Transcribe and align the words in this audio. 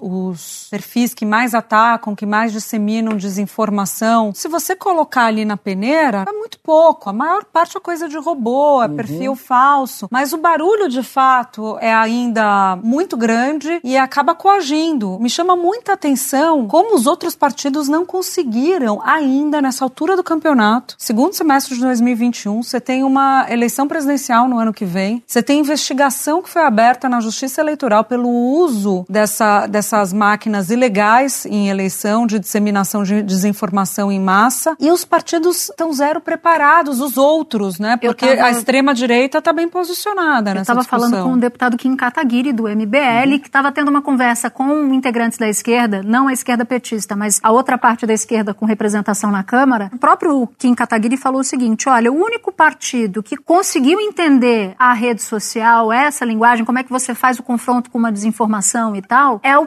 os 0.00 0.68
perfis 0.70 1.14
que 1.14 1.26
mais 1.26 1.54
atacam, 1.54 2.14
que 2.14 2.26
mais 2.26 2.52
disseminam 2.52 3.16
desinformação, 3.16 4.32
se 4.34 4.48
você 4.48 4.74
colocar 4.74 5.26
ali 5.26 5.44
na 5.44 5.56
peneira, 5.56 6.24
é 6.28 6.32
muito 6.32 6.58
pouco. 6.60 7.10
A 7.10 7.12
maior 7.12 7.44
parte 7.44 7.76
é 7.76 7.80
coisa 7.80 8.08
de 8.08 8.18
robô, 8.18 8.82
é 8.82 8.86
uhum. 8.86 8.96
perfil 8.96 9.36
falso. 9.36 10.08
Mas 10.10 10.32
o 10.32 10.38
barulho, 10.38 10.88
de 10.88 11.02
fato, 11.02 11.76
é 11.80 11.92
ainda 11.92 12.76
muito 12.82 13.16
grande 13.16 13.80
e 13.82 13.96
acaba 13.96 14.34
coagindo. 14.34 15.18
Me 15.20 15.30
chama 15.30 15.56
muita 15.56 15.92
atenção 15.92 16.66
como 16.66 16.94
os 16.94 17.06
outros 17.06 17.34
partidos 17.34 17.88
não 17.88 18.04
conseguiram 18.04 19.00
ainda, 19.04 19.60
nessa 19.60 19.84
altura 19.84 20.16
do 20.16 20.22
campeonato, 20.22 20.94
segundo 20.98 21.32
semestre 21.34 21.74
de 21.74 21.80
2021, 21.80 22.62
você 22.62 22.80
tem 22.80 23.02
uma 23.02 23.46
eleição 23.48 23.86
presidencial 23.88 24.48
no 24.48 24.58
ano 24.58 24.72
que 24.72 24.84
vem, 24.84 25.22
você 25.26 25.42
tem 25.42 25.60
investigação 25.60 26.42
que 26.42 26.48
foi 26.48 26.62
aberta 26.62 27.08
na 27.08 27.20
Justiça 27.20 27.60
Eleitoral 27.60 28.04
pelo 28.04 28.28
uso 28.28 29.04
dessa, 29.08 29.66
dessas 29.88 30.12
máquinas 30.12 30.68
ilegais 30.70 31.46
em 31.46 31.68
eleição, 31.68 32.26
de 32.26 32.38
disseminação 32.38 33.02
de 33.02 33.22
desinformação 33.22 34.12
em 34.12 34.20
massa, 34.20 34.76
e 34.78 34.90
os 34.90 35.04
partidos 35.04 35.70
estão 35.70 35.92
zero 35.92 36.20
preparados, 36.20 37.00
os 37.00 37.16
outros, 37.16 37.78
né? 37.78 37.96
Porque 37.96 38.26
tava... 38.26 38.48
a 38.48 38.50
extrema-direita 38.50 39.38
está 39.38 39.52
bem 39.52 39.68
posicionada 39.68 40.52
nessa 40.52 40.72
Eu 40.72 40.80
estava 40.80 40.84
falando 40.84 41.22
com 41.22 41.32
o 41.32 41.36
deputado 41.38 41.76
Kim 41.78 41.96
Kataguiri, 41.96 42.52
do 42.52 42.64
MBL, 42.64 43.32
uhum. 43.32 43.38
que 43.38 43.48
estava 43.48 43.72
tendo 43.72 43.88
uma 43.88 44.02
conversa 44.02 44.50
com 44.50 44.92
integrantes 44.92 45.38
da 45.38 45.48
esquerda, 45.48 46.02
não 46.04 46.28
a 46.28 46.32
esquerda 46.32 46.64
petista, 46.66 47.16
mas 47.16 47.40
a 47.42 47.50
outra 47.50 47.78
parte 47.78 48.06
da 48.06 48.12
esquerda 48.12 48.52
com 48.52 48.66
representação 48.66 49.30
na 49.30 49.42
Câmara. 49.42 49.90
O 49.94 49.98
próprio 49.98 50.46
Kim 50.58 50.74
Kataguiri 50.74 51.16
falou 51.16 51.40
o 51.40 51.44
seguinte: 51.44 51.88
olha, 51.88 52.12
o 52.12 52.14
único 52.14 52.52
partido 52.52 53.22
que 53.22 53.36
conseguiu 53.36 53.98
entender 54.00 54.74
a 54.78 54.92
rede 54.92 55.22
social, 55.22 55.90
essa 55.90 56.24
linguagem, 56.24 56.64
como 56.64 56.78
é 56.78 56.82
que 56.82 56.90
você 56.90 57.14
faz 57.14 57.38
o 57.38 57.42
confronto 57.42 57.90
com 57.90 57.98
uma 57.98 58.12
desinformação 58.12 58.94
e 58.94 59.00
tal, 59.00 59.40
é 59.42 59.56
o 59.56 59.66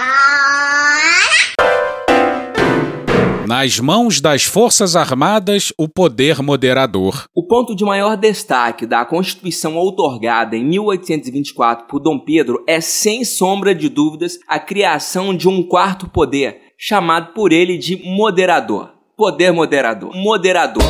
Nas 3.51 3.81
mãos 3.81 4.21
das 4.21 4.45
Forças 4.45 4.95
Armadas, 4.95 5.73
o 5.77 5.85
poder 5.85 6.41
moderador. 6.41 7.25
O 7.35 7.45
ponto 7.45 7.75
de 7.75 7.83
maior 7.83 8.15
destaque 8.15 8.85
da 8.85 9.03
Constituição 9.03 9.75
outorgada 9.75 10.55
em 10.55 10.63
1824 10.63 11.85
por 11.85 11.99
Dom 11.99 12.17
Pedro 12.17 12.63
é, 12.65 12.79
sem 12.79 13.25
sombra 13.25 13.75
de 13.75 13.89
dúvidas, 13.89 14.39
a 14.47 14.57
criação 14.57 15.35
de 15.35 15.49
um 15.49 15.61
quarto 15.61 16.07
poder, 16.07 16.61
chamado 16.77 17.33
por 17.33 17.51
ele 17.51 17.77
de 17.77 18.01
moderador. 18.05 18.93
Poder 19.17 19.51
moderador. 19.51 20.15
Moderador. 20.15 20.83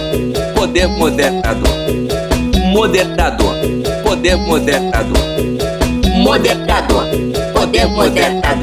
Poder 0.53 0.85
moderador. 0.85 1.73
Moderador. 2.71 3.55
Poder 4.03 4.35
moderador. 4.35 5.17
Moderador 6.15 7.50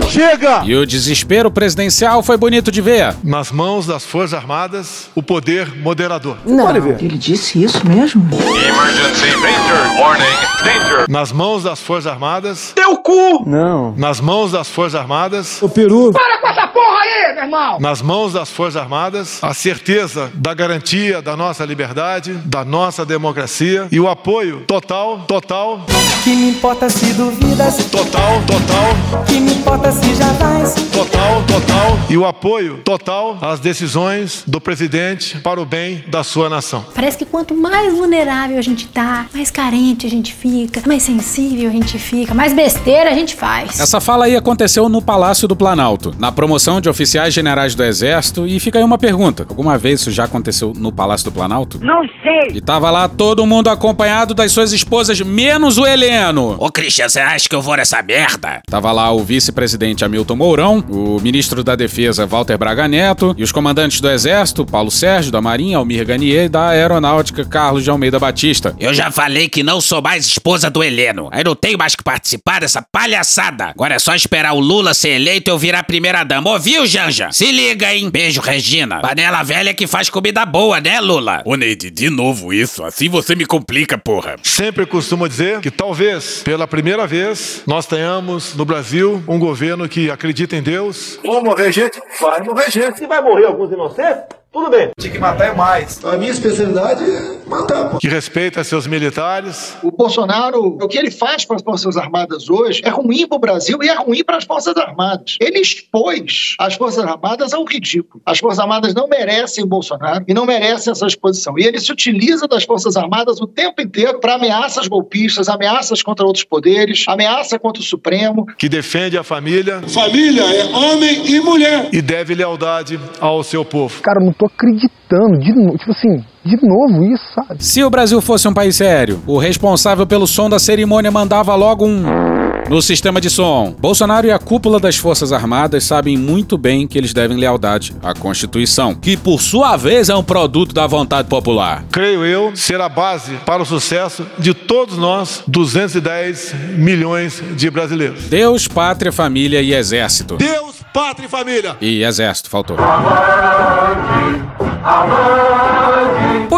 Chega! 0.08 0.62
E 0.64 0.74
o 0.74 0.86
desespero 0.86 1.50
presidencial 1.50 2.22
foi 2.22 2.36
bonito 2.36 2.70
de 2.70 2.80
ver. 2.80 3.14
Nas 3.24 3.50
mãos 3.50 3.86
das 3.86 4.04
Forças 4.04 4.34
Armadas, 4.34 5.10
o 5.14 5.22
poder 5.22 5.74
moderador. 5.76 6.36
Não, 6.44 6.66
pode 6.66 6.80
ver. 6.80 7.02
ele 7.02 7.18
disse 7.18 7.62
isso 7.62 7.86
mesmo? 7.86 8.28
Emergency 8.32 9.30
danger, 9.40 10.00
warning, 10.00 10.24
danger. 10.64 11.06
Nas 11.08 11.32
mãos 11.32 11.62
das 11.62 11.80
Forças 11.80 12.12
Armadas... 12.12 12.72
Teu 12.74 12.96
cu! 12.98 13.44
Não. 13.46 13.94
Nas 13.96 14.20
mãos 14.20 14.52
das 14.52 14.68
Forças 14.68 15.00
Armadas... 15.00 15.62
O 15.62 15.68
peru. 15.68 16.12
Para 16.12 16.40
com 16.40 16.48
essa 16.48 16.66
porra 16.66 17.00
aí, 17.02 17.34
meu 17.34 17.44
irmão! 17.44 17.80
Nas 17.80 18.02
mãos 18.02 18.32
das 18.32 18.50
Forças 18.50 18.80
Armadas, 18.80 19.38
a 19.42 19.54
certeza 19.54 20.30
da 20.34 20.54
garantia 20.54 21.22
da 21.22 21.36
nossa 21.36 21.64
liberdade, 21.64 22.32
da 22.44 22.64
nossa 22.64 23.04
democracia 23.06 23.86
e 23.90 23.98
o 24.00 24.08
apoio 24.08 24.64
total, 24.66 25.20
total... 25.26 25.84
Que 26.24 26.30
me 26.30 26.50
importa 26.50 26.88
se 26.90 27.12
duvidas... 27.14 27.76
Total, 27.86 28.42
total 28.46 29.24
que 29.26 29.40
me 29.40 29.52
importa 29.52 29.92
se 29.92 30.14
já 30.14 30.32
vais? 30.32 30.74
Total, 30.92 31.42
total. 31.42 31.98
E 32.08 32.16
o 32.16 32.24
apoio 32.26 32.78
total 32.84 33.38
às 33.40 33.60
decisões 33.60 34.42
do 34.46 34.60
presidente 34.60 35.38
para 35.38 35.60
o 35.60 35.64
bem 35.64 36.04
da 36.08 36.22
sua 36.22 36.48
nação. 36.48 36.84
Parece 36.94 37.18
que 37.18 37.24
quanto 37.24 37.54
mais 37.54 37.92
vulnerável 37.92 38.58
a 38.58 38.62
gente 38.62 38.86
tá, 38.88 39.26
mais 39.34 39.50
carente 39.50 40.06
a 40.06 40.10
gente 40.10 40.32
fica, 40.32 40.82
mais 40.86 41.02
sensível 41.02 41.68
a 41.68 41.72
gente 41.72 41.98
fica, 41.98 42.34
mais 42.34 42.52
besteira 42.52 43.10
a 43.10 43.14
gente 43.14 43.34
faz. 43.34 43.78
Essa 43.78 44.00
fala 44.00 44.26
aí 44.26 44.36
aconteceu 44.36 44.88
no 44.88 45.02
Palácio 45.02 45.46
do 45.46 45.56
Planalto, 45.56 46.14
na 46.18 46.32
promoção 46.32 46.80
de 46.80 46.88
oficiais 46.88 47.32
generais 47.34 47.74
do 47.74 47.84
Exército. 47.84 48.46
E 48.46 48.58
fica 48.60 48.78
aí 48.78 48.84
uma 48.84 48.98
pergunta: 48.98 49.46
alguma 49.48 49.76
vez 49.76 50.00
isso 50.00 50.10
já 50.10 50.24
aconteceu 50.24 50.72
no 50.76 50.92
Palácio 50.92 51.26
do 51.26 51.32
Planalto? 51.32 51.78
Não 51.82 52.02
sei. 52.22 52.56
E 52.56 52.60
tava 52.60 52.90
lá 52.90 53.08
todo 53.08 53.46
mundo 53.46 53.68
acompanhado 53.68 54.34
das 54.34 54.52
suas 54.52 54.72
esposas, 54.72 55.20
menos 55.20 55.78
o 55.78 55.86
Heleno. 56.08 56.56
Ô, 56.58 56.70
Christian, 56.70 57.08
você 57.08 57.20
acha 57.20 57.48
que 57.48 57.54
eu 57.54 57.60
vou 57.60 57.76
nessa 57.76 58.02
merda? 58.02 58.60
Tava 58.68 58.90
lá 58.92 59.12
o 59.12 59.22
vice-presidente 59.22 60.04
Hamilton 60.04 60.36
Mourão, 60.36 60.84
o 60.88 61.20
ministro 61.20 61.62
da 61.62 61.76
Defesa 61.76 62.26
Walter 62.26 62.56
Braga 62.56 62.88
Neto 62.88 63.34
e 63.36 63.42
os 63.42 63.52
comandantes 63.52 64.00
do 64.00 64.10
Exército, 64.10 64.64
Paulo 64.64 64.90
Sérgio, 64.90 65.30
da 65.30 65.40
Marinha, 65.40 65.76
Almir 65.76 66.04
Ganier 66.06 66.46
e 66.46 66.48
da 66.48 66.68
Aeronáutica, 66.68 67.44
Carlos 67.44 67.84
de 67.84 67.90
Almeida 67.90 68.18
Batista. 68.18 68.74
Eu 68.80 68.94
já 68.94 69.10
falei 69.10 69.48
que 69.48 69.62
não 69.62 69.80
sou 69.80 70.00
mais 70.00 70.26
esposa 70.26 70.70
do 70.70 70.82
Heleno. 70.82 71.28
Aí 71.30 71.44
não 71.44 71.54
tenho 71.54 71.78
mais 71.78 71.94
que 71.94 72.02
participar 72.02 72.60
dessa 72.60 72.82
palhaçada. 72.90 73.66
Agora 73.66 73.94
é 73.94 73.98
só 73.98 74.14
esperar 74.14 74.54
o 74.54 74.60
Lula 74.60 74.94
ser 74.94 75.10
eleito 75.10 75.50
e 75.50 75.52
eu 75.52 75.58
virar 75.58 75.82
primeira-dama. 75.84 76.50
Ouviu, 76.50 76.86
Janja? 76.86 77.30
Se 77.32 77.50
liga, 77.52 77.94
hein? 77.94 78.10
Beijo, 78.10 78.40
Regina. 78.40 79.00
Panela 79.00 79.42
velha 79.42 79.74
que 79.74 79.86
faz 79.86 80.08
comida 80.08 80.44
boa, 80.46 80.80
né, 80.80 81.00
Lula? 81.00 81.42
Ô, 81.44 81.54
Neide, 81.54 81.90
de 81.90 82.08
novo 82.10 82.52
isso. 82.52 82.84
Assim 82.84 83.08
você 83.08 83.34
me 83.34 83.44
complica, 83.44 83.98
porra. 83.98 84.36
Sempre 84.42 84.86
costumo 84.86 85.28
dizer 85.28 85.60
que 85.60 85.70
talvez, 85.70 85.97
pela 86.44 86.66
primeira 86.66 87.06
vez, 87.06 87.62
nós 87.66 87.86
tenhamos 87.86 88.54
no 88.54 88.64
Brasil 88.64 89.22
um 89.26 89.38
governo 89.38 89.88
que 89.88 90.10
acredita 90.10 90.56
em 90.56 90.62
Deus. 90.62 91.18
Vão 91.24 91.42
morrer 91.42 91.72
gente? 91.72 92.00
Vai 92.20 92.42
morrer 92.42 92.70
gente. 92.70 93.02
E 93.02 93.06
vai 93.06 93.20
morrer 93.20 93.46
alguns 93.46 93.72
inocentes? 93.72 94.24
Tudo 94.50 94.70
bem. 94.70 94.90
Tinha 94.98 95.12
que 95.12 95.18
matar 95.18 95.48
é 95.48 95.54
mais. 95.54 96.02
A 96.04 96.16
minha 96.16 96.30
especialidade 96.30 97.04
é 97.04 97.38
matar. 97.46 97.90
Pô. 97.90 97.98
Que 97.98 98.08
respeita 98.08 98.64
seus 98.64 98.86
militares. 98.86 99.76
O 99.82 99.90
Bolsonaro, 99.90 100.78
o 100.80 100.88
que 100.88 100.98
ele 100.98 101.10
faz 101.10 101.44
para 101.44 101.56
as 101.56 101.62
Forças 101.62 101.96
Armadas 101.96 102.48
hoje 102.48 102.80
é 102.84 102.88
ruim 102.88 103.26
para 103.26 103.36
o 103.36 103.38
Brasil 103.38 103.78
e 103.82 103.88
é 103.88 103.94
ruim 103.94 104.24
para 104.24 104.36
as 104.38 104.44
Forças 104.44 104.76
Armadas. 104.76 105.36
Ele 105.40 105.58
expôs 105.58 106.56
as 106.58 106.74
Forças 106.74 107.04
Armadas 107.04 107.52
ao 107.52 107.64
ridículo. 107.64 108.22
As 108.24 108.38
Forças 108.38 108.58
Armadas 108.58 108.94
não 108.94 109.06
merecem 109.06 109.64
o 109.64 109.66
Bolsonaro 109.66 110.24
e 110.26 110.32
não 110.32 110.46
merecem 110.46 110.90
essa 110.90 111.06
exposição. 111.06 111.58
E 111.58 111.64
ele 111.64 111.78
se 111.78 111.92
utiliza 111.92 112.48
das 112.48 112.64
Forças 112.64 112.96
Armadas 112.96 113.40
o 113.40 113.46
tempo 113.46 113.82
inteiro 113.82 114.18
para 114.18 114.34
ameaças 114.34 114.88
golpistas, 114.88 115.48
ameaças 115.48 116.02
contra 116.02 116.24
outros 116.24 116.44
poderes, 116.44 117.04
ameaça 117.06 117.58
contra 117.58 117.82
o 117.82 117.84
Supremo. 117.84 118.46
Que 118.56 118.68
defende 118.68 119.18
a 119.18 119.22
família. 119.22 119.82
Família 119.88 120.42
é 120.42 120.64
homem 120.64 121.26
e 121.26 121.40
mulher. 121.40 121.88
E 121.92 122.00
deve 122.00 122.34
lealdade 122.34 122.98
ao 123.20 123.42
seu 123.42 123.64
povo. 123.64 124.00
Cara, 124.02 124.20
não 124.20 124.32
tô 124.38 124.46
acreditando, 124.46 125.38
de 125.40 125.52
novo, 125.52 125.76
tipo 125.76 125.90
assim, 125.90 126.24
de 126.44 126.56
novo 126.62 127.04
isso, 127.04 127.24
sabe? 127.34 127.62
Se 127.62 127.82
o 127.82 127.90
Brasil 127.90 128.20
fosse 128.20 128.46
um 128.46 128.54
país 128.54 128.76
sério, 128.76 129.20
o 129.26 129.36
responsável 129.36 130.06
pelo 130.06 130.26
som 130.26 130.48
da 130.48 130.58
cerimônia 130.58 131.10
mandava 131.10 131.54
logo 131.56 131.84
um 131.84 132.37
no 132.68 132.82
sistema 132.82 133.20
de 133.20 133.30
som. 133.30 133.74
Bolsonaro 133.78 134.26
e 134.26 134.30
a 134.30 134.38
cúpula 134.38 134.78
das 134.78 134.96
Forças 134.96 135.32
Armadas 135.32 135.84
sabem 135.84 136.16
muito 136.16 136.58
bem 136.58 136.86
que 136.86 136.98
eles 136.98 137.12
devem 137.12 137.36
lealdade 137.36 137.94
à 138.02 138.12
Constituição, 138.14 138.94
que 138.94 139.16
por 139.16 139.40
sua 139.40 139.76
vez 139.76 140.08
é 140.08 140.14
um 140.14 140.22
produto 140.22 140.74
da 140.74 140.86
vontade 140.86 141.28
popular. 141.28 141.84
Creio 141.90 142.24
eu 142.24 142.54
ser 142.54 142.80
a 142.80 142.88
base 142.88 143.32
para 143.46 143.62
o 143.62 143.66
sucesso 143.66 144.26
de 144.38 144.52
todos 144.52 144.98
nós, 144.98 145.42
210 145.46 146.54
milhões 146.76 147.42
de 147.56 147.70
brasileiros. 147.70 148.24
Deus, 148.24 148.68
pátria, 148.68 149.10
família 149.10 149.62
e 149.62 149.72
exército. 149.72 150.36
Deus, 150.36 150.76
pátria 150.92 151.26
e 151.26 151.28
família. 151.28 151.76
E 151.80 152.02
exército, 152.02 152.50
faltou. 152.50 152.76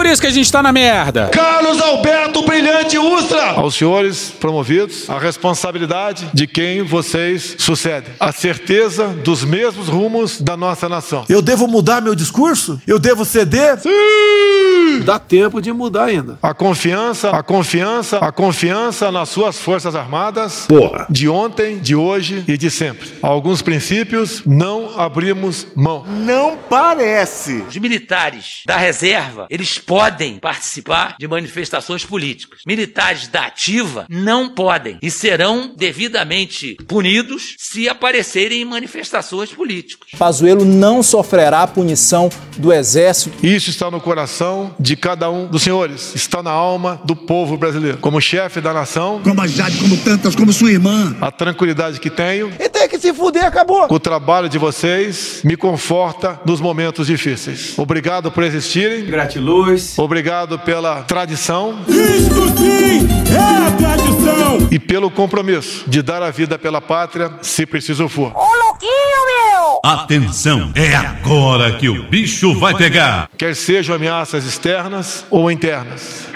Por 0.01 0.07
isso 0.07 0.23
que 0.23 0.29
a 0.29 0.31
gente 0.31 0.51
tá 0.51 0.63
na 0.63 0.73
merda. 0.73 1.29
Carlos 1.29 1.79
Alberto 1.79 2.41
Brilhante 2.41 2.97
Ustra. 2.97 3.51
Aos 3.51 3.75
senhores 3.75 4.31
promovidos, 4.41 5.11
a 5.11 5.19
responsabilidade 5.19 6.27
de 6.33 6.47
quem 6.47 6.81
vocês 6.83 7.55
sucedem. 7.59 8.11
A 8.19 8.33
certeza 8.33 9.09
dos 9.09 9.45
mesmos 9.45 9.89
rumos 9.89 10.41
da 10.41 10.57
nossa 10.57 10.89
nação. 10.89 11.27
Eu 11.29 11.43
devo 11.43 11.67
mudar 11.69 12.01
meu 12.01 12.15
discurso? 12.15 12.81
Eu 12.87 12.99
devo 12.99 13.27
ceder? 13.27 13.79
Sim! 13.79 14.60
Dá 14.99 15.19
tempo 15.19 15.61
de 15.61 15.73
mudar 15.73 16.05
ainda. 16.05 16.39
A 16.43 16.53
confiança, 16.53 17.31
a 17.31 17.43
confiança, 17.43 18.19
a 18.19 18.33
confiança 18.33 19.11
nas 19.11 19.29
suas 19.29 19.59
forças 19.59 19.95
armadas. 19.95 20.67
Porra. 20.67 21.07
De 21.09 21.29
ontem, 21.29 21.79
de 21.79 21.95
hoje 21.95 22.45
e 22.47 22.57
de 22.57 22.71
sempre. 22.71 23.09
Alguns 23.23 23.63
princípios 23.63 24.43
não 24.45 24.99
abrimos 24.99 25.67
mão. 25.75 26.05
Não 26.07 26.57
parece. 26.69 27.65
Os 27.69 27.77
militares 27.77 28.63
da 28.67 28.77
reserva, 28.77 29.47
eles 29.51 29.79
podem 29.79 30.39
participar 30.39 31.17
de 31.19 31.29
manifestações 31.29 32.05
políticas. 32.05 32.61
Militares 32.67 33.29
da 33.29 33.47
ativa 33.47 34.07
não 34.09 34.55
podem 34.55 34.99
e 35.03 35.11
serão 35.11 35.73
devidamente 35.77 36.77
punidos 36.87 37.55
se 37.59 37.89
aparecerem 37.89 38.63
em 38.63 38.65
manifestações 38.65 39.53
políticas. 39.53 40.11
Pazuello 40.19 40.65
não 40.65 41.03
sofrerá 41.03 41.67
punição 41.67 42.31
do 42.57 42.73
exército. 42.73 43.45
Isso 43.45 43.71
está 43.71 43.91
no 43.91 44.01
coração 44.01 44.75
de 44.79 44.90
cada 44.97 45.31
um 45.31 45.47
dos 45.47 45.63
senhores. 45.63 46.15
Está 46.15 46.43
na 46.43 46.51
alma 46.51 47.01
do 47.05 47.17
povo 47.17 47.57
brasileiro. 47.57 47.99
Como 47.99 48.21
chefe 48.21 48.61
da 48.61 48.73
nação. 48.73 49.21
Como 49.23 49.41
a 49.41 49.47
Jade, 49.47 49.79
como 49.79 49.97
tantas, 49.97 50.35
como 50.35 50.53
sua 50.53 50.71
irmã. 50.71 51.17
A 51.21 51.31
tranquilidade 51.31 52.01
que 52.01 52.11
tenho. 52.11 52.53
E 52.59 52.69
tem 52.69 52.70
que 52.91 52.99
se 52.99 53.15
fuder, 53.15 53.45
acabou. 53.45 53.87
O 53.89 54.01
trabalho 54.01 54.49
de 54.49 54.59
vocês 54.59 55.41
me 55.45 55.57
conforta 55.57 56.39
nos 56.45 56.61
momentos 56.61 57.07
difíceis. 57.07 57.79
Obrigado 57.79 58.31
por 58.31 58.43
existirem. 58.43 59.07
Gratiluz. 59.07 59.99
Obrigado 59.99 60.59
pela 60.59 61.03
tradição. 61.03 61.79
Isto 61.89 62.49
sim 62.59 63.09
é 63.33 63.67
a 63.67 63.71
tradição. 63.71 64.69
E 64.71 64.79
pelo 64.79 65.11
compromisso 65.11 65.85
de 65.89 66.03
dar 66.03 66.23
a 66.23 66.31
vida 66.31 66.59
pela 66.59 66.81
pátria, 66.81 67.31
se 67.41 67.65
preciso 67.65 68.09
for. 68.09 68.33
Ô, 68.35 68.65
louquinho, 68.65 68.91
meu! 69.27 69.81
Atenção, 69.85 70.73
é 70.75 70.95
agora 70.95 71.73
que 71.73 71.89
o 71.89 72.03
bicho 72.03 72.59
vai 72.59 72.75
pegar. 72.75 73.31
Quer 73.39 73.55
sejam 73.55 73.95
ameaças 73.95 74.45
externas 74.45 75.25
ou 75.31 75.51
internas. 75.51 76.29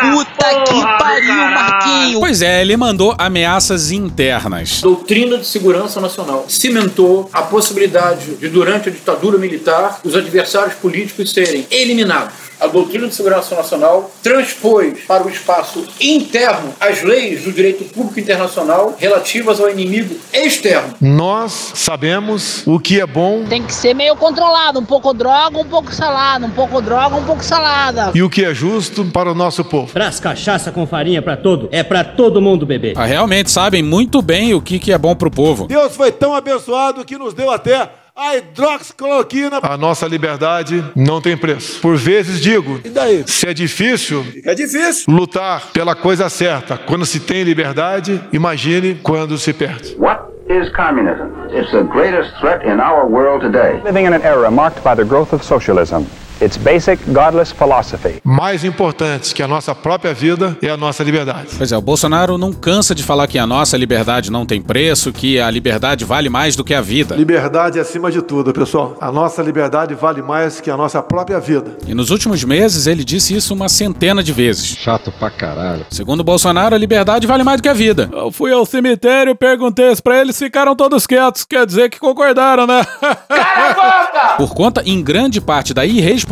Puta 0.00 0.64
que 0.64 0.82
pariu, 0.98 1.34
Marquinho! 1.34 2.20
Pois 2.20 2.42
é, 2.42 2.60
ele 2.60 2.76
mandou 2.76 3.14
ameaças 3.16 3.90
internas. 3.90 4.80
Doutrina 4.80 5.38
de 5.38 5.46
Segurança 5.46 6.00
Nacional 6.00 6.46
cimentou 6.48 7.30
a 7.32 7.42
possibilidade 7.42 8.34
de, 8.36 8.48
durante 8.48 8.88
a 8.88 8.92
ditadura 8.92 9.38
militar, 9.38 10.00
os 10.04 10.14
adversários 10.16 10.74
políticos 10.74 11.32
serem 11.32 11.66
eliminados. 11.70 12.43
A 12.64 12.66
doutrina 12.66 13.06
de 13.06 13.14
segurança 13.14 13.54
nacional 13.54 14.10
transpôs 14.22 15.00
para 15.06 15.22
o 15.22 15.28
espaço 15.28 15.86
interno 16.00 16.72
as 16.80 17.02
leis 17.02 17.42
do 17.42 17.52
direito 17.52 17.84
público 17.84 18.18
internacional 18.18 18.96
relativas 18.98 19.60
ao 19.60 19.68
inimigo 19.68 20.16
externo. 20.32 20.94
Nós 20.98 21.72
sabemos 21.74 22.66
o 22.66 22.80
que 22.80 22.98
é 22.98 23.06
bom 23.06 23.44
Tem 23.44 23.62
que 23.62 23.74
ser 23.74 23.92
meio 23.92 24.16
controlado, 24.16 24.80
um 24.80 24.84
pouco 24.84 25.12
droga, 25.12 25.58
um 25.58 25.66
pouco 25.66 25.92
salada, 25.92 26.46
um 26.46 26.50
pouco 26.50 26.80
droga, 26.80 27.16
um 27.16 27.24
pouco 27.26 27.44
salada. 27.44 28.12
e 28.14 28.22
o 28.22 28.30
que 28.30 28.42
é 28.42 28.54
justo 28.54 29.04
para 29.12 29.30
o 29.30 29.34
nosso 29.34 29.62
povo. 29.62 29.92
Traz 29.92 30.18
cachaça 30.18 30.72
com 30.72 30.86
farinha 30.86 31.20
pra 31.20 31.36
todo. 31.36 31.68
É 31.70 31.82
pra 31.82 32.02
todo 32.02 32.40
mundo 32.40 32.64
beber. 32.64 32.94
Ah, 32.96 33.04
realmente 33.04 33.50
sabem 33.50 33.82
muito 33.82 34.22
bem 34.22 34.54
o 34.54 34.62
que, 34.62 34.78
que 34.78 34.90
é 34.90 34.96
bom 34.96 35.14
pro 35.14 35.30
povo. 35.30 35.66
Deus 35.66 35.94
foi 35.94 36.10
tão 36.10 36.34
abençoado 36.34 37.04
que 37.04 37.18
nos 37.18 37.34
deu 37.34 37.50
até 37.50 37.90
a 38.16 38.36
hidroxicloroquina. 38.36 39.58
A 39.62 39.76
nossa 39.76 40.06
liberdade 40.06 40.84
não 40.94 41.20
tem 41.20 41.36
preço. 41.36 41.80
Por 41.80 41.96
vezes 41.96 42.40
digo, 42.40 42.80
E 42.84 42.88
daí? 42.88 43.24
se 43.26 43.48
é 43.48 43.52
difícil 43.54 44.24
É 44.44 44.54
difícil. 44.54 45.12
lutar 45.12 45.68
pela 45.72 45.94
coisa 45.96 46.28
certa 46.28 46.76
quando 46.78 47.04
se 47.04 47.18
tem 47.20 47.42
liberdade, 47.42 48.20
imagine 48.32 48.94
quando 49.02 49.36
se 49.36 49.52
perde. 49.52 49.96
What 49.98 50.20
is 50.48 50.70
communism? 50.74 51.26
It's 51.52 51.70
the 51.72 51.82
greatest 51.82 52.30
threat 52.40 52.64
in 52.64 52.78
our 52.80 53.04
world 53.06 53.44
today. 53.44 53.80
Living 53.84 54.06
in 54.06 54.12
an 54.14 54.22
era 54.22 54.50
marked 54.50 54.82
by 54.84 54.94
the 54.94 55.04
growth 55.04 55.32
of 55.32 55.44
socialism, 55.44 56.04
its 56.40 56.56
basic 56.56 57.02
godless 57.10 57.52
philosophy. 57.52 58.20
Mais 58.24 58.64
importante 58.64 59.34
que 59.34 59.42
a 59.42 59.48
nossa 59.48 59.74
própria 59.74 60.12
vida 60.12 60.56
é 60.60 60.68
a 60.68 60.76
nossa 60.76 61.02
liberdade. 61.02 61.48
Pois 61.56 61.70
é, 61.72 61.76
o 61.76 61.80
Bolsonaro 61.80 62.36
não 62.36 62.52
cansa 62.52 62.94
de 62.94 63.02
falar 63.02 63.26
que 63.26 63.38
a 63.38 63.46
nossa 63.46 63.76
liberdade 63.76 64.30
não 64.30 64.44
tem 64.44 64.60
preço, 64.60 65.12
que 65.12 65.38
a 65.38 65.50
liberdade 65.50 66.04
vale 66.04 66.28
mais 66.28 66.56
do 66.56 66.64
que 66.64 66.74
a 66.74 66.80
vida. 66.80 67.14
Liberdade 67.14 67.78
acima 67.78 68.10
de 68.10 68.22
tudo, 68.22 68.52
pessoal. 68.52 68.96
A 69.00 69.12
nossa 69.12 69.42
liberdade 69.42 69.94
vale 69.94 70.22
mais 70.22 70.60
que 70.60 70.70
a 70.70 70.76
nossa 70.76 71.02
própria 71.02 71.38
vida. 71.38 71.76
E 71.86 71.94
nos 71.94 72.10
últimos 72.10 72.42
meses 72.44 72.86
ele 72.86 73.04
disse 73.04 73.34
isso 73.36 73.54
uma 73.54 73.68
centena 73.68 74.22
de 74.22 74.32
vezes. 74.32 74.66
Chato 74.66 75.12
pra 75.12 75.30
caralho. 75.30 75.86
Segundo 75.90 76.20
o 76.20 76.24
Bolsonaro, 76.24 76.74
a 76.74 76.78
liberdade 76.78 77.26
vale 77.26 77.42
mais 77.42 77.60
do 77.60 77.62
que 77.62 77.68
a 77.68 77.74
vida. 77.74 78.10
Eu 78.12 78.32
fui 78.32 78.52
ao 78.52 78.66
cemitério, 78.66 79.34
perguntei 79.34 79.90
isso 79.90 80.02
pra 80.02 80.20
eles, 80.20 80.38
ficaram 80.38 80.74
todos 80.74 81.06
quietos. 81.06 81.44
Quer 81.44 81.66
dizer 81.66 81.90
que 81.90 81.98
concordaram, 81.98 82.66
né? 82.66 82.84
Por 84.36 84.52
conta, 84.54 84.82
em 84.84 85.02
grande 85.02 85.40
parte, 85.40 85.72
da 85.72 85.84
irresponsabilidade 85.86 86.23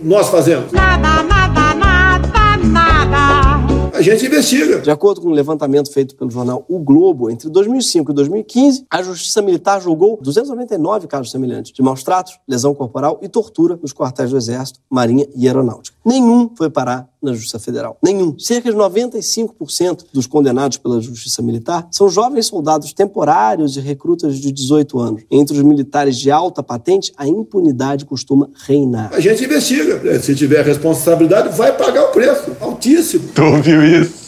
nós 0.04 0.30
fazemos? 0.30 0.72
Nada, 0.72 1.24
nada, 1.24 1.74
nada, 1.74 2.58
nada. 2.64 3.51
A 3.94 4.02
gente 4.02 4.26
investiga. 4.26 4.80
De 4.80 4.90
acordo 4.90 5.22
com 5.22 5.28
um 5.28 5.34
levantamento 5.34 5.92
feito 5.92 6.16
pelo 6.16 6.32
jornal 6.32 6.66
O 6.68 6.80
Globo, 6.80 7.30
entre 7.30 7.50
2005 7.50 8.12
e 8.12 8.16
2015, 8.16 8.86
a 8.90 9.04
Justiça 9.04 9.42
Militar 9.42 9.82
julgou 9.82 10.18
299 10.22 11.08
casos 11.08 11.30
semelhantes 11.30 11.72
de 11.72 11.82
maus 11.82 12.02
tratos, 12.02 12.40
lesão 12.48 12.74
corporal 12.74 13.20
e 13.22 13.28
tortura 13.28 13.78
nos 13.82 13.94
quartéis 13.94 14.32
do 14.32 14.38
Exército, 14.38 14.80
Marinha 14.90 15.28
e 15.36 15.46
Aeronáutica. 15.46 15.98
Nenhum 16.06 16.50
foi 16.56 16.70
parar 16.70 17.11
na 17.22 17.34
Justiça 17.34 17.60
Federal. 17.60 17.98
Nenhum. 18.04 18.38
Cerca 18.40 18.72
de 18.72 18.78
95% 18.78 20.06
dos 20.12 20.26
condenados 20.26 20.78
pela 20.78 21.00
Justiça 21.00 21.42
Militar 21.42 21.88
são 21.92 22.10
jovens 22.10 22.48
soldados 22.48 22.94
temporários 22.94 23.78
e 23.78 23.80
recrutas 23.80 24.38
de 24.38 24.52
18 24.52 25.00
anos. 25.00 25.24
Entre 25.30 25.56
os 25.56 25.64
militares 25.64 26.18
de 26.18 26.32
alta 26.32 26.64
patente, 26.64 27.14
a 27.18 27.28
impunidade 27.28 28.06
costuma 28.06 28.50
reinar. 28.68 29.12
A 29.14 29.20
gente 29.20 29.44
investiga. 29.44 30.20
Se 30.20 30.36
tiver 30.36 30.66
responsabilidade, 30.66 31.56
vai 31.56 31.76
pagar 31.76 32.06
o 32.06 32.12
preço. 32.12 32.52
Altíssimo. 32.60 33.30
Tu 33.34 33.44
ouviu 33.44 33.84
isso? 33.84 34.21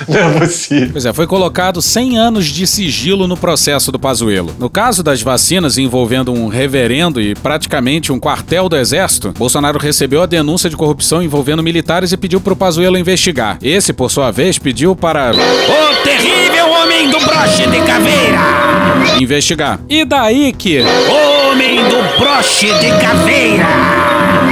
Não 0.08 0.18
é 0.18 0.40
possível. 0.40 0.88
Pois 0.92 1.06
é, 1.06 1.12
foi 1.12 1.26
colocado 1.26 1.80
100 1.80 2.18
anos 2.18 2.46
de 2.46 2.66
sigilo 2.66 3.26
no 3.26 3.36
processo 3.36 3.90
do 3.90 3.98
Pazuello. 3.98 4.54
No 4.58 4.68
caso 4.68 5.02
das 5.02 5.22
vacinas 5.22 5.78
envolvendo 5.78 6.32
um 6.32 6.48
reverendo 6.48 7.20
e 7.20 7.34
praticamente 7.34 8.12
um 8.12 8.18
quartel 8.18 8.68
do 8.68 8.76
exército, 8.76 9.32
Bolsonaro 9.36 9.78
recebeu 9.78 10.22
a 10.22 10.26
denúncia 10.26 10.68
de 10.70 10.76
corrupção 10.76 11.22
envolvendo 11.22 11.62
militares 11.62 12.12
e 12.12 12.16
pediu 12.16 12.40
para 12.40 12.52
o 12.52 12.56
Pazuello 12.56 12.98
investigar. 12.98 13.58
Esse, 13.62 13.92
por 13.92 14.10
sua 14.10 14.30
vez, 14.30 14.58
pediu 14.58 14.94
para 14.94 15.32
O 15.32 16.02
terrível 16.02 16.70
homem 16.70 17.10
do 17.10 17.18
broche 17.20 17.66
de 17.66 17.80
caveira! 17.86 18.66
investigar. 19.20 19.80
E 19.88 20.04
daí 20.04 20.52
que 20.52 20.80
Homem 20.80 21.76
do 21.88 22.18
broche 22.18 22.66
de 22.66 22.90
caveira! 23.00 23.95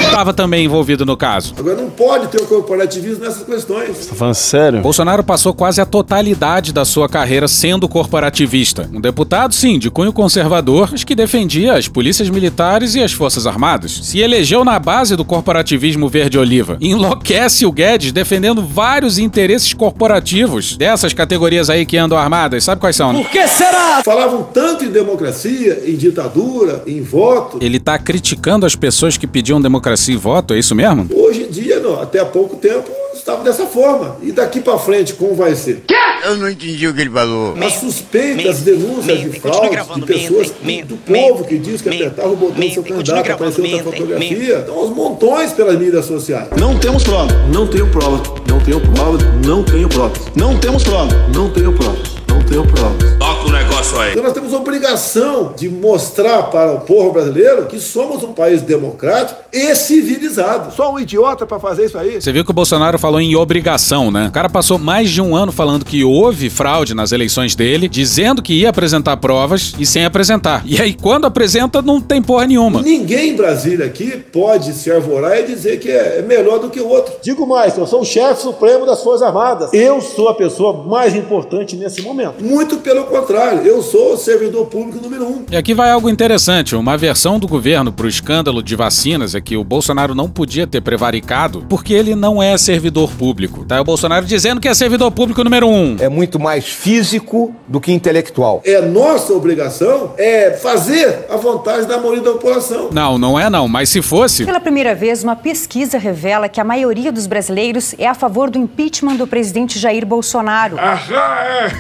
Estava 0.00 0.32
também 0.32 0.64
envolvido 0.64 1.04
no 1.04 1.16
caso. 1.16 1.54
Agora 1.58 1.76
não 1.76 1.90
pode 1.90 2.28
ter 2.28 2.40
o 2.40 2.46
corporativismo 2.46 3.24
nessas 3.24 3.44
questões. 3.44 4.06
Tá 4.06 4.14
falando 4.14 4.34
sério? 4.34 4.80
Bolsonaro 4.80 5.22
passou 5.24 5.52
quase 5.52 5.80
a 5.80 5.86
totalidade 5.86 6.72
da 6.72 6.84
sua 6.84 7.08
carreira 7.08 7.48
sendo 7.48 7.88
corporativista. 7.88 8.88
Um 8.92 9.00
deputado, 9.00 9.54
sim, 9.54 9.78
de 9.78 9.90
cunho 9.90 10.12
conservador, 10.12 10.88
mas 10.92 11.04
que 11.04 11.14
defendia 11.14 11.74
as 11.74 11.88
polícias 11.88 12.28
militares 12.30 12.94
e 12.94 13.02
as 13.02 13.12
forças 13.12 13.46
armadas. 13.46 13.92
Se 14.02 14.20
elegeu 14.20 14.64
na 14.64 14.78
base 14.78 15.16
do 15.16 15.24
corporativismo 15.24 16.08
verde-oliva. 16.08 16.76
Enlouquece 16.80 17.66
o 17.66 17.72
Guedes 17.72 18.12
defendendo 18.12 18.64
vários 18.64 19.18
interesses 19.18 19.72
corporativos 19.72 20.76
dessas 20.76 21.12
categorias 21.12 21.68
aí 21.68 21.84
que 21.84 21.96
andam 21.96 22.16
armadas. 22.16 22.64
Sabe 22.64 22.80
quais 22.80 22.96
são? 22.96 23.12
né? 23.12 23.24
que 23.30 23.46
será? 23.48 24.02
Falavam 24.04 24.42
tanto 24.42 24.84
em 24.84 24.90
democracia, 24.90 25.82
em 25.86 25.96
ditadura, 25.96 26.82
em 26.86 27.02
voto. 27.02 27.58
Ele 27.60 27.78
tá 27.78 27.98
criticando 27.98 28.66
as 28.66 28.76
pessoas 28.76 29.16
que 29.16 29.26
pediam 29.26 29.60
democracia 29.64 30.14
e 30.14 30.16
voto, 30.16 30.54
é 30.54 30.58
isso 30.58 30.74
mesmo? 30.74 31.08
Hoje 31.12 31.42
em 31.42 31.50
dia, 31.50 31.80
não, 31.80 32.00
até 32.00 32.20
há 32.20 32.24
pouco 32.24 32.56
tempo, 32.56 32.90
estava 33.14 33.42
dessa 33.42 33.66
forma. 33.66 34.16
E 34.22 34.30
daqui 34.30 34.60
pra 34.60 34.78
frente, 34.78 35.14
como 35.14 35.34
vai 35.34 35.54
ser? 35.54 35.82
Eu 36.24 36.36
não 36.36 36.48
entendi 36.48 36.86
o 36.86 36.94
que 36.94 37.00
ele 37.00 37.10
falou. 37.10 37.54
As 37.62 37.74
suspeitas, 37.74 38.60
denúncias 38.60 39.20
de 39.20 39.40
fraude 39.40 39.76
de 39.94 40.06
pessoas 40.06 40.52
do 40.86 40.96
povo 40.96 41.44
que 41.44 41.58
diz 41.58 41.82
que 41.82 41.88
apertava 41.88 42.28
o 42.28 42.36
botão 42.36 42.60
do 42.60 42.70
seu 42.72 42.82
candidato, 42.82 43.32
apareceu 43.32 43.64
outra 43.64 43.82
fotografia. 43.82 44.58
Então, 44.62 44.74
aos 44.74 44.90
montões 44.90 45.52
pelas 45.52 45.78
mídias 45.78 46.04
sociais. 46.04 46.48
Não 46.58 46.78
temos 46.78 47.02
prova. 47.02 47.32
Não 47.52 47.66
tenho 47.66 47.90
prova. 47.90 48.22
Não 48.48 48.60
tenho 48.60 48.80
prova. 48.80 49.18
Não 49.44 49.62
tenho 49.62 49.88
provas. 49.88 50.18
Não 50.34 50.58
temos 50.58 50.82
prova. 50.82 51.28
Não 51.34 51.50
tenho 51.50 51.72
provas. 51.72 52.23
Não 52.34 52.42
tenho 52.42 52.66
provas. 52.66 53.16
Toca 53.16 53.46
o 53.46 53.52
negócio 53.52 54.00
aí. 54.00 54.10
Então 54.10 54.24
nós 54.24 54.32
temos 54.32 54.52
a 54.52 54.56
obrigação 54.56 55.54
de 55.56 55.68
mostrar 55.68 56.44
para 56.44 56.72
o 56.72 56.80
povo 56.80 57.12
brasileiro 57.12 57.66
que 57.66 57.78
somos 57.78 58.24
um 58.24 58.32
país 58.32 58.60
democrático 58.60 59.40
e 59.52 59.72
civilizado. 59.76 60.74
Só 60.74 60.92
um 60.92 60.98
idiota 60.98 61.46
para 61.46 61.60
fazer 61.60 61.84
isso 61.84 61.96
aí. 61.96 62.20
Você 62.20 62.32
viu 62.32 62.44
que 62.44 62.50
o 62.50 62.54
Bolsonaro 62.54 62.98
falou 62.98 63.20
em 63.20 63.36
obrigação, 63.36 64.10
né? 64.10 64.26
O 64.26 64.32
cara 64.32 64.48
passou 64.48 64.80
mais 64.80 65.10
de 65.10 65.22
um 65.22 65.36
ano 65.36 65.52
falando 65.52 65.84
que 65.84 66.02
houve 66.02 66.50
fraude 66.50 66.92
nas 66.92 67.12
eleições 67.12 67.54
dele, 67.54 67.88
dizendo 67.88 68.42
que 68.42 68.52
ia 68.52 68.70
apresentar 68.70 69.16
provas 69.18 69.72
e 69.78 69.86
sem 69.86 70.04
apresentar. 70.04 70.62
E 70.66 70.80
aí, 70.80 70.92
quando 70.92 71.26
apresenta, 71.26 71.80
não 71.80 72.00
tem 72.00 72.20
porra 72.20 72.46
nenhuma. 72.46 72.82
Ninguém 72.82 73.30
em 73.30 73.36
Brasília 73.36 73.86
aqui 73.86 74.10
pode 74.32 74.72
se 74.72 74.90
arvorar 74.90 75.38
e 75.38 75.44
dizer 75.44 75.78
que 75.78 75.88
é 75.88 76.20
melhor 76.20 76.58
do 76.58 76.68
que 76.68 76.80
o 76.80 76.88
outro. 76.88 77.14
Digo 77.22 77.46
mais, 77.46 77.78
eu 77.78 77.86
sou 77.86 78.00
o 78.00 78.04
chefe 78.04 78.42
supremo 78.42 78.84
das 78.84 79.04
Forças 79.04 79.22
Armadas. 79.22 79.72
Eu 79.72 80.00
sou 80.00 80.28
a 80.28 80.34
pessoa 80.34 80.84
mais 80.84 81.14
importante 81.14 81.76
nesse 81.76 82.02
momento. 82.02 82.23
Muito 82.40 82.78
pelo 82.78 83.04
contrário, 83.04 83.62
eu 83.62 83.82
sou 83.82 84.14
o 84.14 84.16
servidor 84.16 84.66
público 84.66 85.00
número 85.02 85.26
um. 85.26 85.44
E 85.50 85.56
aqui 85.56 85.74
vai 85.74 85.90
algo 85.90 86.08
interessante. 86.08 86.74
Uma 86.76 86.96
versão 86.96 87.38
do 87.38 87.46
governo 87.46 87.92
pro 87.92 88.08
escândalo 88.08 88.62
de 88.62 88.76
vacinas 88.76 89.34
é 89.34 89.40
que 89.40 89.56
o 89.56 89.64
Bolsonaro 89.64 90.14
não 90.14 90.28
podia 90.28 90.66
ter 90.66 90.80
prevaricado 90.80 91.64
porque 91.68 91.92
ele 91.92 92.14
não 92.14 92.42
é 92.42 92.56
servidor 92.56 93.10
público. 93.10 93.64
Tá? 93.64 93.80
O 93.80 93.84
Bolsonaro 93.84 94.24
dizendo 94.24 94.60
que 94.60 94.68
é 94.68 94.74
servidor 94.74 95.10
público 95.10 95.42
número 95.42 95.68
um. 95.68 95.96
É 96.00 96.08
muito 96.08 96.38
mais 96.38 96.66
físico 96.66 97.54
do 97.66 97.80
que 97.80 97.92
intelectual. 97.92 98.62
É 98.64 98.80
nossa 98.80 99.32
obrigação 99.32 100.12
é 100.18 100.52
fazer 100.52 101.26
a 101.30 101.36
vontade 101.36 101.86
da 101.86 101.98
maioria 101.98 102.22
da 102.22 102.32
população. 102.32 102.90
Não, 102.92 103.18
não 103.18 103.38
é 103.38 103.48
não, 103.50 103.68
mas 103.68 103.88
se 103.88 104.02
fosse. 104.02 104.44
Pela 104.44 104.60
primeira 104.60 104.94
vez, 104.94 105.22
uma 105.22 105.36
pesquisa 105.36 105.98
revela 105.98 106.48
que 106.48 106.60
a 106.60 106.64
maioria 106.64 107.10
dos 107.10 107.26
brasileiros 107.26 107.94
é 107.98 108.06
a 108.06 108.14
favor 108.14 108.50
do 108.50 108.58
impeachment 108.58 109.16
do 109.16 109.26
presidente 109.26 109.78
Jair 109.78 110.04
Bolsonaro. 110.06 110.76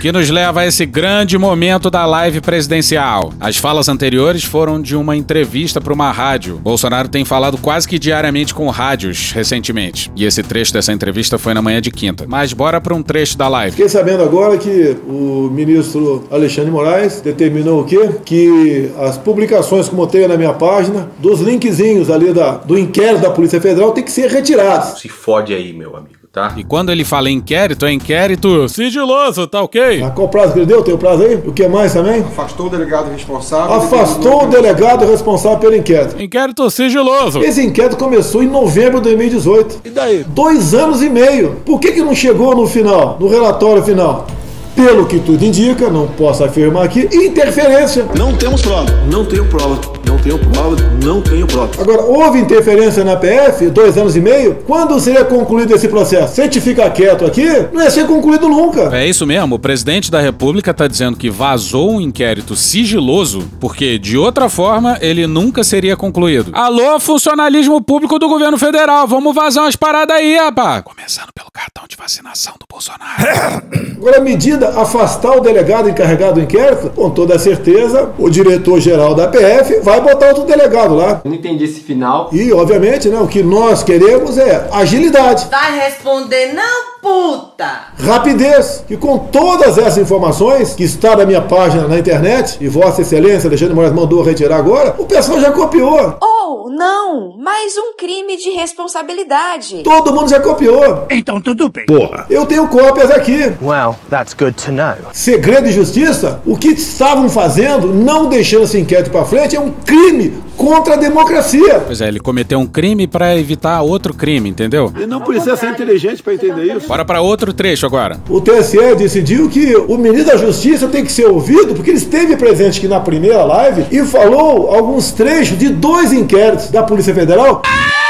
Que 0.00 0.12
nos 0.12 0.30
leva 0.34 0.62
a 0.62 0.66
esse 0.66 0.84
grande 0.84 1.38
momento 1.38 1.88
da 1.88 2.04
live 2.04 2.40
presidencial. 2.40 3.32
As 3.38 3.56
falas 3.56 3.88
anteriores 3.88 4.42
foram 4.42 4.82
de 4.82 4.96
uma 4.96 5.14
entrevista 5.14 5.80
para 5.80 5.92
uma 5.92 6.10
rádio. 6.10 6.56
Bolsonaro 6.56 7.08
tem 7.08 7.24
falado 7.24 7.56
quase 7.56 7.86
que 7.86 8.00
diariamente 8.00 8.52
com 8.52 8.68
rádios 8.68 9.30
recentemente. 9.30 10.10
E 10.16 10.24
esse 10.24 10.42
trecho 10.42 10.72
dessa 10.72 10.92
entrevista 10.92 11.38
foi 11.38 11.54
na 11.54 11.62
manhã 11.62 11.80
de 11.80 11.92
quinta. 11.92 12.24
Mas 12.26 12.52
bora 12.52 12.80
para 12.80 12.92
um 12.92 13.02
trecho 13.02 13.38
da 13.38 13.46
live. 13.46 13.76
Fiquei 13.76 13.88
sabendo 13.88 14.24
agora 14.24 14.58
que 14.58 14.96
o 15.06 15.48
ministro 15.52 16.24
Alexandre 16.28 16.72
Moraes 16.72 17.20
determinou 17.20 17.82
o 17.82 17.84
quê? 17.84 18.10
Que 18.24 18.90
as 18.98 19.16
publicações, 19.16 19.88
como 19.88 20.02
eu 20.02 20.08
tenho 20.08 20.26
na 20.26 20.36
minha 20.36 20.52
página, 20.52 21.10
dos 21.20 21.40
linkzinhos 21.40 22.10
ali 22.10 22.32
da, 22.32 22.56
do 22.56 22.76
inquérito 22.76 23.22
da 23.22 23.30
Polícia 23.30 23.60
Federal 23.60 23.92
tem 23.92 24.02
que 24.02 24.10
ser 24.10 24.28
retirados. 24.28 25.00
Se 25.00 25.08
fode 25.08 25.54
aí, 25.54 25.72
meu 25.72 25.94
amigo, 25.96 26.23
tá? 26.34 26.52
E 26.56 26.64
quando 26.64 26.90
ele 26.90 27.04
fala 27.04 27.30
inquérito, 27.30 27.86
é 27.86 27.92
inquérito 27.92 28.68
sigiloso, 28.68 29.46
tá 29.46 29.62
ok? 29.62 30.00
Mas 30.00 30.12
qual 30.12 30.28
prazo 30.28 30.52
que 30.52 30.58
ele 30.58 30.66
deu? 30.66 30.82
Tem 30.82 30.92
o 30.92 30.98
prazo 30.98 31.22
aí? 31.22 31.36
O 31.36 31.52
que 31.52 31.66
mais 31.68 31.92
também? 31.92 32.20
Afastou 32.20 32.66
o 32.66 32.70
delegado 32.70 33.10
responsável. 33.10 33.76
Afastou 33.76 34.42
o 34.42 34.46
delegado 34.48 35.06
responsável 35.06 35.58
pelo 35.58 35.76
inquérito. 35.76 36.20
Inquérito 36.20 36.68
sigiloso. 36.68 37.38
Esse 37.40 37.64
inquérito 37.64 37.96
começou 37.96 38.42
em 38.42 38.48
novembro 38.48 38.96
de 39.00 39.04
2018. 39.04 39.80
E 39.84 39.90
daí? 39.90 40.24
Dois 40.24 40.74
anos 40.74 41.00
e 41.02 41.08
meio. 41.08 41.62
Por 41.64 41.78
que, 41.78 41.92
que 41.92 42.02
não 42.02 42.14
chegou 42.14 42.56
no 42.56 42.66
final, 42.66 43.16
no 43.20 43.28
relatório 43.28 43.82
final? 43.84 44.26
Pelo 44.74 45.06
que 45.06 45.20
tudo 45.20 45.44
indica, 45.44 45.88
não 45.88 46.08
posso 46.08 46.42
afirmar 46.42 46.84
aqui, 46.84 47.08
interferência. 47.12 48.06
Não 48.18 48.36
temos 48.36 48.60
prova. 48.60 48.86
Não 49.08 49.24
tenho 49.24 49.46
prova. 49.46 49.78
Não 50.14 50.22
tenho 50.22 50.38
prova. 50.38 50.76
Não 51.02 51.20
tenho 51.20 51.46
prova. 51.46 51.82
Agora, 51.82 52.02
houve 52.02 52.38
interferência 52.38 53.02
na 53.02 53.16
PF, 53.16 53.68
dois 53.68 53.98
anos 53.98 54.14
e 54.14 54.20
meio? 54.20 54.58
Quando 54.64 54.98
seria 55.00 55.24
concluído 55.24 55.74
esse 55.74 55.88
processo? 55.88 56.36
Se 56.36 56.40
a 56.40 56.44
gente 56.44 56.60
ficar 56.60 56.88
quieto 56.90 57.26
aqui, 57.26 57.44
não 57.72 57.82
ia 57.82 57.90
ser 57.90 58.06
concluído 58.06 58.48
nunca. 58.48 58.96
É 58.96 59.04
isso 59.04 59.26
mesmo, 59.26 59.56
o 59.56 59.58
presidente 59.58 60.12
da 60.12 60.20
República 60.20 60.72
tá 60.72 60.86
dizendo 60.86 61.16
que 61.16 61.28
vazou 61.28 61.96
um 61.96 62.00
inquérito 62.00 62.54
sigiloso, 62.54 63.42
porque 63.58 63.98
de 63.98 64.16
outra 64.16 64.48
forma 64.48 64.96
ele 65.00 65.26
nunca 65.26 65.64
seria 65.64 65.96
concluído. 65.96 66.52
Alô, 66.54 67.00
funcionalismo 67.00 67.82
público 67.82 68.16
do 68.16 68.28
governo 68.28 68.56
federal, 68.56 69.08
vamos 69.08 69.34
vazar 69.34 69.64
umas 69.64 69.74
paradas 69.74 70.16
aí, 70.16 70.36
rapaz. 70.36 70.84
Começando 70.84 71.30
pelo 71.34 71.48
cartão 71.52 71.84
de 71.88 71.96
vacinação 71.96 72.54
do 72.60 72.66
Bolsonaro. 72.70 73.64
Agora, 73.98 74.18
a 74.18 74.20
medida 74.20 74.68
afastar 74.80 75.36
o 75.36 75.40
delegado 75.40 75.88
encarregado 75.88 76.34
do 76.34 76.40
inquérito, 76.40 76.90
com 76.90 77.10
toda 77.10 77.38
certeza, 77.38 78.12
o 78.18 78.30
diretor-geral 78.30 79.14
da 79.14 79.26
PF 79.26 79.80
vai 79.80 80.03
botar 80.04 80.28
outro 80.28 80.44
delegado 80.44 80.94
lá. 80.94 81.22
Eu 81.24 81.30
não 81.30 81.36
entendi 81.36 81.64
esse 81.64 81.80
final. 81.80 82.28
E, 82.32 82.52
obviamente, 82.52 83.08
né, 83.08 83.18
o 83.18 83.26
que 83.26 83.42
nós 83.42 83.82
queremos 83.82 84.38
é 84.38 84.68
agilidade. 84.72 85.48
Vai 85.50 85.78
responder 85.80 86.52
não, 86.52 86.93
puta! 87.04 87.92
Rapidez, 88.02 88.82
que 88.88 88.96
com 88.96 89.18
todas 89.18 89.76
essas 89.76 89.98
informações 89.98 90.74
que 90.74 90.82
está 90.82 91.14
na 91.14 91.26
minha 91.26 91.42
página 91.42 91.86
na 91.86 91.98
internet, 91.98 92.56
e 92.62 92.66
Vossa 92.66 93.02
Excelência 93.02 93.46
Alexandre 93.46 93.74
Moraes 93.74 93.92
mandou 93.92 94.22
retirar 94.22 94.56
agora, 94.56 94.94
o 94.98 95.04
pessoal 95.04 95.38
já 95.38 95.52
copiou. 95.52 96.16
Ou 96.22 96.70
não, 96.70 97.36
mais 97.36 97.76
um 97.76 97.94
crime 97.96 98.38
de 98.38 98.50
responsabilidade. 98.50 99.82
Todo 99.82 100.14
mundo 100.14 100.30
já 100.30 100.40
copiou. 100.40 101.06
Então 101.10 101.40
tudo 101.42 101.68
bem. 101.68 101.84
Porra. 101.84 102.24
Eu 102.30 102.46
tenho 102.46 102.66
cópias 102.68 103.10
aqui. 103.10 103.52
Well, 103.60 103.96
that's 104.08 104.32
good 104.32 104.54
to 104.64 104.72
know. 104.72 104.94
Segredo 105.12 105.68
e 105.68 105.72
justiça, 105.72 106.40
o 106.46 106.56
que 106.56 106.68
estavam 106.68 107.28
fazendo, 107.28 107.88
não 107.88 108.30
deixando 108.30 108.64
esse 108.64 108.78
inquérito 108.78 109.10
para 109.10 109.26
frente, 109.26 109.54
é 109.54 109.60
um 109.60 109.70
crime 109.70 110.42
contra 110.56 110.94
a 110.94 110.96
democracia. 110.96 111.80
Pois 111.80 112.00
é, 112.00 112.08
ele 112.08 112.20
cometeu 112.20 112.58
um 112.58 112.66
crime 112.66 113.06
para 113.06 113.36
evitar 113.36 113.82
outro 113.82 114.14
crime, 114.14 114.48
entendeu? 114.48 114.92
E 115.00 115.06
não 115.06 115.20
precisa 115.20 115.56
ser 115.56 115.70
inteligente 115.70 116.22
para 116.22 116.34
entender 116.34 116.76
isso. 116.76 116.88
Bora 116.88 117.04
para 117.04 117.20
outro 117.20 117.52
trecho 117.52 117.86
agora. 117.86 118.18
O 118.28 118.40
TSE 118.40 118.94
decidiu 118.96 119.48
que 119.48 119.74
o 119.76 119.96
ministro 119.96 120.32
da 120.32 120.36
Justiça 120.36 120.88
tem 120.88 121.04
que 121.04 121.12
ser 121.12 121.26
ouvido 121.26 121.74
porque 121.74 121.90
ele 121.90 121.98
esteve 121.98 122.36
presente 122.36 122.78
aqui 122.78 122.88
na 122.88 123.00
primeira 123.00 123.44
live 123.44 123.86
e 123.90 124.04
falou 124.04 124.74
alguns 124.74 125.12
trechos 125.12 125.58
de 125.58 125.68
dois 125.68 126.12
inquéritos 126.12 126.70
da 126.70 126.82
Polícia 126.82 127.14
Federal. 127.14 127.62
O 127.62 128.03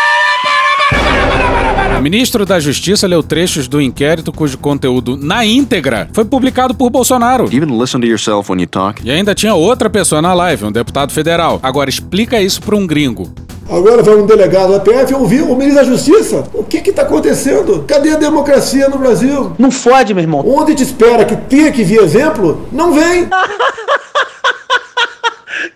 ministro 2.05 2.45
da 2.45 2.61
Justiça 2.61 3.07
leu 3.07 3.23
trechos 3.23 3.67
do 3.67 3.81
inquérito 3.81 4.31
cujo 4.31 4.59
conteúdo 4.59 5.17
na 5.17 5.43
íntegra 5.43 6.07
foi 6.13 6.23
publicado 6.23 6.75
por 6.75 6.91
Bolsonaro. 6.91 7.47
Even 7.47 7.79
listen 7.81 7.99
to 7.99 8.07
yourself 8.07 8.53
when 8.53 8.61
you 8.61 8.67
talk. 8.67 9.01
E 9.03 9.11
ainda 9.11 9.35
tinha 9.35 9.55
outra 9.55 9.89
pessoa 9.89 10.21
na 10.21 10.35
live, 10.35 10.67
um 10.67 10.71
deputado 10.71 11.11
federal. 11.15 11.59
Agora 11.63 11.89
explica 11.89 12.39
isso 12.43 12.61
para 12.61 12.77
um 12.77 12.87
gringo. 12.87 13.33
Agora 13.71 14.03
vai 14.03 14.17
um 14.17 14.27
delegado 14.27 14.73
da 14.73 14.81
PF 14.81 15.15
ouvir 15.15 15.45
o 15.45 15.57
ministro 15.57 15.77
da 15.77 15.85
Justiça. 15.85 16.45
O 16.53 16.63
que 16.63 16.83
que 16.83 16.93
tá 16.93 17.01
acontecendo? 17.01 17.83
Cadê 17.89 18.11
a 18.11 18.17
democracia 18.17 18.87
no 18.91 18.99
Brasil? 18.99 19.53
Não 19.59 19.71
fode, 19.71 20.13
meu 20.13 20.23
irmão. 20.23 20.45
Onde 20.47 20.75
te 20.75 20.83
espera 20.83 21.25
que 21.25 21.35
tenha 21.35 21.73
que 21.73 21.83
vir 21.83 22.03
exemplo, 22.03 22.69
não 22.71 22.93
vem. 22.93 23.27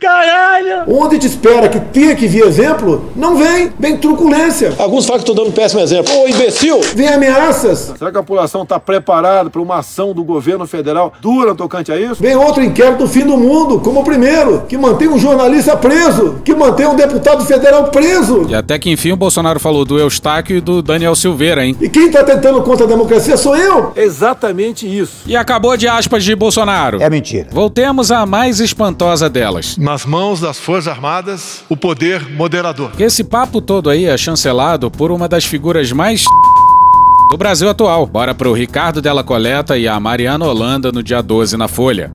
Caralho! 0.01 0.85
Onde 0.87 1.19
te 1.19 1.27
espera 1.27 1.69
que 1.69 1.81
tenha 1.81 2.15
que 2.15 2.27
vir 2.27 2.45
exemplo, 2.45 3.11
não 3.15 3.37
vem. 3.37 3.73
Vem 3.79 3.97
truculência. 3.97 4.75
Alguns 4.79 5.07
falam 5.07 5.23
que 5.23 5.31
estou 5.31 5.35
dando 5.35 5.53
um 5.53 5.55
péssimo 5.57 5.81
exemplo. 5.81 6.13
Ô, 6.15 6.29
imbecil! 6.29 6.81
Vem 6.95 7.09
ameaças. 7.09 7.95
Será 7.99 8.11
que 8.11 8.19
a 8.19 8.23
população 8.23 8.63
está 8.63 8.79
preparada 8.79 9.51
para 9.51 9.61
uma 9.61 9.79
ação 9.79 10.13
do 10.13 10.25
governo 10.25 10.67
federal 10.67 11.13
dura 11.21 11.51
no 11.51 11.57
tocante 11.57 11.91
a 11.93 11.99
isso? 11.99 12.23
Vem 12.23 12.37
outro 12.37 12.63
inquérito 12.63 12.99
do 12.99 13.09
fim 13.09 13.25
do 13.25 13.37
mundo, 13.37 13.81
como 13.81 14.01
o 14.01 14.05
primeiro, 14.05 14.65
que 14.69 14.77
mantém 14.77 15.09
um 15.09 15.19
jornalista 15.19 15.77
preso, 15.77 16.41
que 16.45 16.55
mantém 16.55 16.87
um 16.87 16.97
deputado 16.97 17.45
federal 17.45 17.85
preso. 17.85 18.47
E 18.49 18.55
até 18.55 18.79
que 18.79 18.91
enfim 18.91 19.13
o 19.13 19.17
Bolsonaro 19.17 19.61
falou 19.61 19.85
do 19.85 19.99
Eustáquio 19.99 20.57
e 20.57 20.61
do 20.61 20.83
Daniel 20.83 21.15
Silveira, 21.15 21.65
hein? 21.65 21.77
E 21.81 21.89
quem 21.89 22.07
está 22.07 22.25
tentando 22.25 22.63
contra 22.63 22.85
a 22.85 22.89
democracia 22.89 23.37
sou 23.37 23.57
eu. 23.57 23.93
Exatamente 23.97 24.87
isso. 24.87 25.23
E 25.27 25.37
acabou 25.37 25.77
de 25.77 25.87
aspas 25.87 26.25
de 26.25 26.35
Bolsonaro. 26.35 27.01
É 27.01 27.09
mentira. 27.09 27.49
Voltemos 27.51 28.11
à 28.11 28.27
mais 28.27 28.61
espantosa 28.61 29.29
delas. 29.31 29.77
Nas 29.79 30.05
mãos 30.05 30.41
das 30.41 30.59
Forças 30.59 30.89
Armadas 30.89 31.63
o 31.69 31.77
poder 31.77 32.29
moderador. 32.31 32.91
Esse 32.99 33.23
papo 33.23 33.61
todo 33.61 33.89
aí 33.89 34.07
é 34.07 34.19
chancelado 34.19 34.91
por 34.91 35.13
uma 35.13 35.29
das 35.29 35.45
figuras 35.45 35.93
mais 35.93 36.25
do 37.31 37.37
Brasil 37.39 37.71
atual. 37.71 38.05
Bora 38.05 38.35
pro 38.35 38.53
Ricardo 38.53 39.01
Della 39.01 39.23
Coleta 39.23 39.79
e 39.79 39.87
a 39.87 39.99
Mariana 40.01 40.45
Holanda 40.45 40.91
no 40.91 41.03
dia 41.03 41.23
12 41.23 41.57
na 41.57 41.69
Folha. 41.69 42.11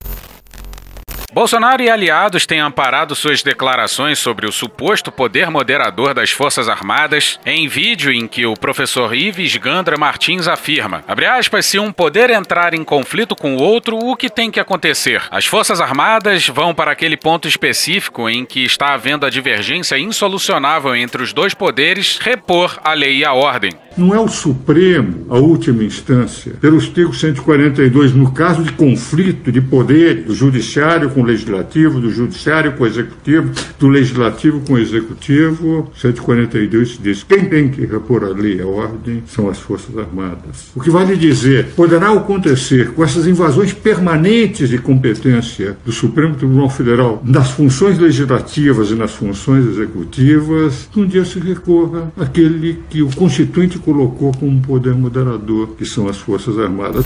Bolsonaro 1.33 1.81
e 1.81 1.89
aliados 1.89 2.45
têm 2.45 2.59
amparado 2.59 3.15
suas 3.15 3.41
declarações 3.41 4.19
sobre 4.19 4.45
o 4.45 4.51
suposto 4.51 5.11
poder 5.11 5.49
moderador 5.49 6.13
das 6.13 6.29
Forças 6.29 6.69
Armadas 6.69 7.39
em 7.43 7.67
vídeo 7.67 8.11
em 8.11 8.27
que 8.27 8.45
o 8.45 8.53
professor 8.53 9.15
Ives 9.15 9.57
Gandra 9.57 9.97
Martins 9.97 10.47
afirma, 10.47 11.03
aspas, 11.35 11.65
se 11.65 11.79
um 11.79 11.91
poder 11.91 12.29
entrar 12.29 12.75
em 12.75 12.83
conflito 12.83 13.35
com 13.35 13.55
o 13.55 13.59
outro, 13.59 13.97
o 13.97 14.15
que 14.15 14.29
tem 14.29 14.51
que 14.51 14.59
acontecer? 14.59 15.23
As 15.31 15.47
Forças 15.47 15.81
Armadas 15.81 16.47
vão 16.47 16.75
para 16.75 16.91
aquele 16.91 17.17
ponto 17.17 17.47
específico 17.47 18.29
em 18.29 18.45
que 18.45 18.63
está 18.63 18.93
havendo 18.93 19.25
a 19.25 19.29
divergência 19.31 19.97
insolucionável 19.97 20.95
entre 20.95 21.23
os 21.23 21.33
dois 21.33 21.55
poderes, 21.55 22.19
repor 22.21 22.79
a 22.83 22.93
lei 22.93 23.17
e 23.17 23.25
a 23.25 23.33
ordem. 23.33 23.71
Não 23.97 24.13
é 24.13 24.19
o 24.19 24.27
Supremo 24.27 25.25
a 25.29 25.37
última 25.37 25.83
instância. 25.83 26.53
Pelo 26.59 26.77
artigo 26.77 27.13
142, 27.13 28.13
no 28.13 28.31
caso 28.31 28.63
de 28.63 28.71
conflito 28.73 29.51
de 29.51 29.61
poder 29.61 30.23
do 30.23 30.33
Judiciário 30.33 31.09
com 31.11 31.23
o 31.24 31.25
Legislativo, 31.25 32.00
do 32.00 32.10
Judiciário 32.10 32.74
com 32.74 32.84
o 32.84 32.88
Executivo, 32.88 33.51
do 33.80 33.88
Legislativo 33.88 34.60
com 34.62 34.74
o 34.74 34.77
Executivo, 34.80 35.92
142 36.00 37.00
diz: 37.01 37.24
quem 37.24 37.46
tem 37.46 37.70
que 37.70 37.86
repor 37.86 38.24
a 38.24 38.30
lei 38.30 38.58
e 38.58 38.62
a 38.62 38.68
ordem 38.68 39.24
são 39.27 39.50
as 39.50 39.58
Forças 39.60 39.98
Armadas. 39.98 40.72
O 40.75 40.82
que 40.82 40.89
vale 40.89 41.15
dizer, 41.15 41.68
poderá 41.75 42.12
acontecer 42.12 42.92
com 42.92 43.03
essas 43.03 43.25
invasões 43.25 43.74
permanentes 43.74 44.70
de 44.70 44.77
competência 44.77 45.77
do 45.86 45.92
Supremo 45.92 46.36
Tribunal 46.36 46.70
Federal 46.70 47.22
nas 47.24 47.51
funções 47.51 47.98
legislativas 47.98 48.92
e 48.92 48.96
nas 48.96 49.12
funções 49.12 49.65
executivas, 49.65 50.88
que 50.92 51.00
um 51.00 51.08
dia 51.08 51.25
se 51.25 51.39
recorra 51.39 52.12
àquele 52.18 52.84
que 52.89 53.01
o 53.01 53.10
Constituinte 53.15 53.80
colocou 53.80 54.32
como 54.34 54.62
poder 54.62 54.94
moderador, 54.94 55.70
que 55.77 55.86
são 55.86 56.08
as 56.08 56.18
Forças 56.18 56.60
Armadas. 56.60 57.06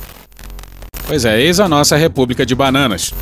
Pois 1.08 1.24
é, 1.24 1.42
eis 1.42 1.60
a 1.60 1.70
nossa 1.70 1.96
República 1.96 2.46
de 2.46 2.54
Bananas. 2.54 3.14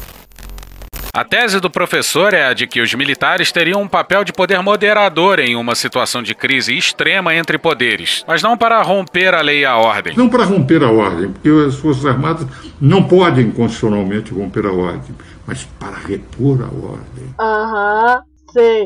A 1.15 1.24
tese 1.24 1.62
do 1.62 1.69
professor 1.69 2.34
é 2.34 2.45
a 2.45 2.53
de 2.53 2.67
que 2.67 2.81
os 2.81 2.93
militares 2.93 3.50
teriam 3.50 3.81
um 3.81 3.88
papel 3.88 4.25
de 4.25 4.34
poder 4.34 4.62
moderador 4.62 5.39
em 5.39 5.55
uma 5.55 5.74
situação 5.74 6.22
de 6.22 6.36
crise 6.36 6.77
extrema 6.77 7.34
entre 7.34 7.57
poderes, 7.57 8.22
mas 8.27 8.43
não 8.43 8.57
para 8.57 8.81
romper 8.81 9.34
a 9.34 9.39
lei 9.39 9.62
e 9.62 9.65
a 9.65 9.77
ordem. 9.77 10.13
Não 10.17 10.27
para 10.27 10.43
romper 10.43 10.84
a 10.84 10.91
ordem, 10.91 11.31
porque 11.31 11.48
as 11.69 11.75
Forças 11.75 12.05
Armadas 12.05 12.45
não 12.81 13.01
podem 13.01 13.50
constitucionalmente 13.50 14.34
romper 14.34 14.65
a 14.65 14.74
ordem, 14.74 15.15
mas 15.48 15.63
para 15.79 15.95
repor 15.95 16.62
a 16.62 16.86
ordem. 16.86 17.34
Aham. 17.39 18.22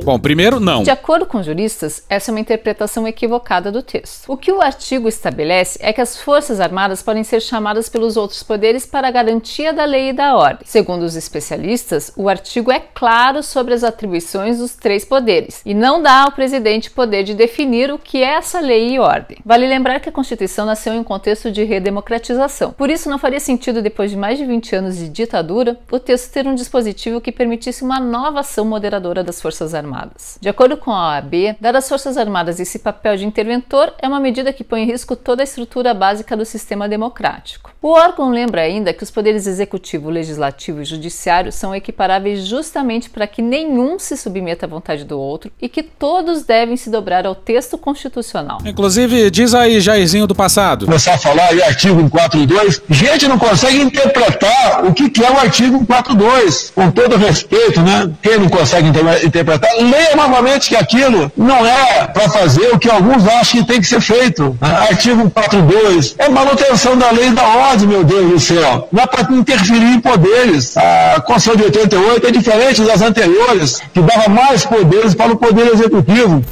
Bom, 0.03 0.19
primeiro, 0.19 0.59
não. 0.59 0.83
De 0.83 0.91
acordo 0.91 1.25
com 1.25 1.43
juristas, 1.43 2.03
essa 2.09 2.31
é 2.31 2.33
uma 2.33 2.39
interpretação 2.39 3.07
equivocada 3.07 3.71
do 3.71 3.83
texto. 3.83 4.31
O 4.31 4.38
que 4.38 4.51
o 4.51 4.61
artigo 4.61 5.07
estabelece 5.07 5.77
é 5.81 5.93
que 5.93 6.01
as 6.01 6.19
Forças 6.19 6.59
Armadas 6.59 7.01
podem 7.01 7.23
ser 7.23 7.41
chamadas 7.41 7.89
pelos 7.89 8.17
outros 8.17 8.41
poderes 8.43 8.85
para 8.85 9.07
a 9.07 9.11
garantia 9.11 9.73
da 9.73 9.85
lei 9.85 10.09
e 10.09 10.13
da 10.13 10.35
ordem. 10.35 10.65
Segundo 10.65 11.03
os 11.03 11.15
especialistas, 11.15 12.11
o 12.15 12.29
artigo 12.29 12.71
é 12.71 12.79
claro 12.79 13.43
sobre 13.43 13.73
as 13.73 13.83
atribuições 13.83 14.57
dos 14.57 14.75
três 14.75 15.05
poderes 15.05 15.61
e 15.65 15.73
não 15.73 16.01
dá 16.01 16.23
ao 16.23 16.31
presidente 16.31 16.89
poder 16.89 17.23
de 17.23 17.33
definir 17.33 17.91
o 17.91 17.99
que 17.99 18.23
é 18.23 18.35
essa 18.35 18.59
lei 18.59 18.93
e 18.93 18.99
ordem. 18.99 19.38
Vale 19.45 19.67
lembrar 19.67 19.99
que 19.99 20.09
a 20.09 20.11
Constituição 20.11 20.65
nasceu 20.65 20.93
em 20.93 20.99
um 20.99 21.03
contexto 21.03 21.51
de 21.51 21.63
redemocratização. 21.63 22.71
Por 22.71 22.89
isso, 22.89 23.09
não 23.09 23.19
faria 23.19 23.39
sentido, 23.39 23.81
depois 23.81 24.11
de 24.11 24.17
mais 24.17 24.38
de 24.38 24.45
20 24.45 24.75
anos 24.75 24.97
de 24.97 25.09
ditadura, 25.09 25.77
o 25.91 25.99
texto 25.99 26.31
ter 26.31 26.47
um 26.47 26.55
dispositivo 26.55 27.21
que 27.21 27.31
permitisse 27.31 27.83
uma 27.83 27.99
nova 27.99 28.39
ação 28.39 28.65
moderadora 28.65 29.23
das 29.23 29.41
Forças 29.41 29.59
Forças 29.60 29.75
Armadas. 29.75 30.38
De 30.39 30.48
acordo 30.48 30.78
com 30.78 30.89
a 30.89 31.16
OAB, 31.16 31.58
dar 31.60 31.75
às 31.75 31.89
Forças 31.89 32.16
Armadas 32.16 32.62
esse 32.62 32.80
papel 32.80 33.18
de 33.18 33.25
interventor 33.25 33.94
é 34.01 34.08
uma 34.08 34.20
medida 34.20 34.54
que 34.54 34.63
põe 34.63 34.84
em 34.84 34.86
risco 34.86 35.18
toda 35.18 35.44
a 35.44 35.44
estrutura 35.44 35.94
básica 35.94 36.38
do 36.38 36.46
sistema 36.46 36.88
democrático. 36.88 37.72
O 37.82 37.89
órgão 37.89 38.30
lembra 38.30 38.62
ainda 38.62 38.94
que 38.94 39.04
os 39.04 39.12
poderes 39.12 39.46
executivo, 39.48 40.10
legislativo 40.10 40.82
e 40.82 40.86
judiciário 40.86 41.51
são 41.51 41.75
equiparáveis 41.75 42.46
justamente 42.46 43.10
para 43.10 43.28
que 43.28 43.42
nenhum 43.42 44.00
se 44.00 44.16
submeta 44.16 44.66
à 44.66 44.70
vontade 44.70 45.04
do 45.04 45.20
outro 45.20 45.51
e 45.62 45.68
que 45.68 45.84
todos 45.84 46.44
devem 46.44 46.78
se 46.78 46.89
dobrar 46.89 47.25
ao 47.25 47.36
texto 47.36 47.78
constitucional. 47.78 48.60
Inclusive, 48.63 49.30
diz 49.30 49.54
aí, 49.54 49.82
Jairzinho 49.82 50.25
do 50.25 50.36
passado. 50.36 50.86
Começar 50.86 51.16
a 51.16 51.18
falar 51.18 51.48
aí 51.50 51.62
artigo 51.63 52.00
142, 52.00 52.82
gente 52.89 53.28
não 53.28 53.38
consegue 53.38 53.82
interpretar 53.82 54.86
o 54.86 54.93
que, 54.93 55.10
que 55.10 55.24
é 55.24 55.30
o 55.30 55.38
artigo 55.38 55.80
142, 55.80 56.72
com 56.74 56.91
todo 56.91 57.17
respeito, 57.17 57.82
né? 57.82 58.10
Quem 58.22 58.38
não 58.38 58.48
consegue 58.48 58.88
interpretar 58.88 59.38
interpretar, 59.39 59.69
leia 59.80 60.15
novamente 60.15 60.69
que 60.69 60.75
aquilo 60.75 61.32
não 61.36 61.65
é 61.65 62.06
para 62.08 62.30
fazer 62.30 62.73
o 62.73 62.80
que 62.80 62.89
alguns 62.89 63.28
acham 63.28 63.62
que 63.62 63.67
tem 63.67 63.82
que 63.82 63.88
ser 63.88 64.02
feito. 64.02 64.58
Artigo 64.62 65.30
42 65.30 66.15
é 66.17 66.30
manutenção 66.30 66.97
da 66.97 67.12
lei 67.12 67.28
e 67.28 67.32
da 67.32 67.43
ordem, 67.43 67.88
meu 67.88 68.04
Deus 68.04 68.32
do 68.32 68.39
céu. 68.39 68.88
Não 68.91 69.04
é 69.04 69.08
para 69.08 69.34
interferir 69.34 69.93
em 69.93 69.99
poderes. 69.99 70.75
A 70.78 71.21
Constituição 71.21 71.56
de 71.56 71.63
88 71.63 72.28
é 72.28 72.32
diferente 72.32 72.82
das 72.84 73.02
anteriores, 73.02 73.80
que 73.93 74.02
dava 74.02 74.30
mais 74.30 74.65
poderes 74.65 75.13
para 75.15 75.32
o 75.32 75.38
Poder 75.38 75.73
Executivo. 75.73 76.43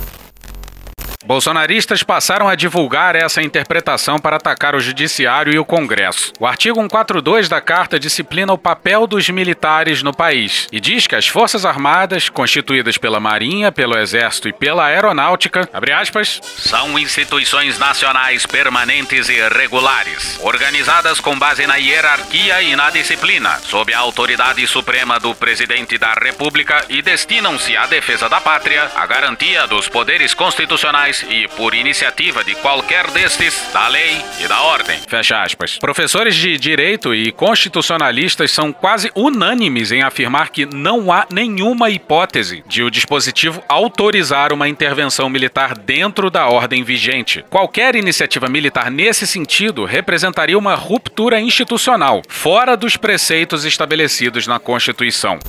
Bolsonaristas 1.28 2.04
passaram 2.04 2.48
a 2.48 2.56
divulgar 2.56 3.14
essa 3.14 3.42
interpretação 3.42 4.18
para 4.18 4.38
atacar 4.38 4.74
o 4.76 4.80
Judiciário 4.80 5.54
e 5.54 5.60
o 5.60 5.66
Congresso. 5.66 6.32
O 6.40 6.46
artigo 6.46 6.80
142 6.80 7.50
da 7.50 7.60
Carta 7.60 8.00
disciplina 8.00 8.54
o 8.54 8.58
papel 8.58 9.06
dos 9.06 9.30
militares 9.30 10.02
no 10.02 10.16
país 10.16 10.70
e 10.72 10.80
diz 10.80 11.06
que 11.06 11.16
as 11.16 11.28
Forças 11.28 11.66
Armadas, 11.66 12.30
constituídas 12.30 12.98
pela 12.98 13.20
Marinha, 13.20 13.74
pelo 13.74 13.98
Exército 13.98 14.48
e 14.48 14.54
pela 14.54 14.86
Aeronáutica, 14.86 15.70
aspas, 15.98 16.40
são 16.44 16.98
instituições 16.98 17.78
nacionais 17.78 18.46
permanentes 18.46 19.28
e 19.28 19.50
regulares, 19.50 20.40
organizadas 20.42 21.20
com 21.20 21.38
base 21.38 21.68
na 21.68 21.76
hierarquia 21.76 22.62
e 22.62 22.74
na 22.74 22.90
disciplina, 22.90 23.60
sob 23.64 23.94
a 23.94 24.00
autoridade 24.00 24.66
suprema 24.66 25.20
do 25.20 25.36
Presidente 25.36 25.98
da 25.98 26.14
República 26.14 26.86
e 26.88 27.02
destinam-se 27.02 27.76
à 27.76 27.86
defesa 27.86 28.30
da 28.30 28.40
pátria, 28.40 28.90
à 28.96 29.06
garantia 29.06 29.68
dos 29.68 29.90
poderes 29.90 30.34
constitucionais 30.34 31.17
e 31.30 31.48
por 31.50 31.74
iniciativa 31.74 32.44
de 32.44 32.56
qualquer 32.56 33.10
destes, 33.12 33.70
da 33.74 33.88
lei 33.88 34.22
e 34.40 34.48
da 34.48 34.62
ordem. 34.62 35.00
Fecha 35.08 35.42
aspas. 35.42 35.78
Professores 35.78 36.36
de 36.36 36.58
direito 36.58 37.14
e 37.14 37.32
constitucionalistas 37.32 38.52
são 38.52 38.72
quase 38.72 39.12
unânimes 39.16 39.92
em 39.92 40.02
afirmar 40.02 40.50
que 40.50 40.66
não 40.66 41.12
há 41.12 41.26
nenhuma 41.32 41.90
hipótese 41.90 42.64
de 42.68 42.84
o 42.84 42.92
dispositivo 42.92 43.64
autorizar 43.68 44.52
uma 44.54 44.68
intervenção 44.68 45.30
militar 45.30 45.78
dentro 45.78 46.30
da 46.30 46.48
ordem 46.48 46.84
vigente. 46.84 47.44
Qualquer 47.50 47.96
iniciativa 47.96 48.48
militar 48.48 48.92
nesse 48.92 49.26
sentido 49.26 49.86
representaria 49.86 50.58
uma 50.58 50.76
ruptura 50.76 51.40
institucional, 51.40 52.22
fora 52.28 52.76
dos 52.76 52.98
preceitos 52.98 53.66
estabelecidos 53.66 54.48
na 54.48 54.60
Constituição. 54.60 55.40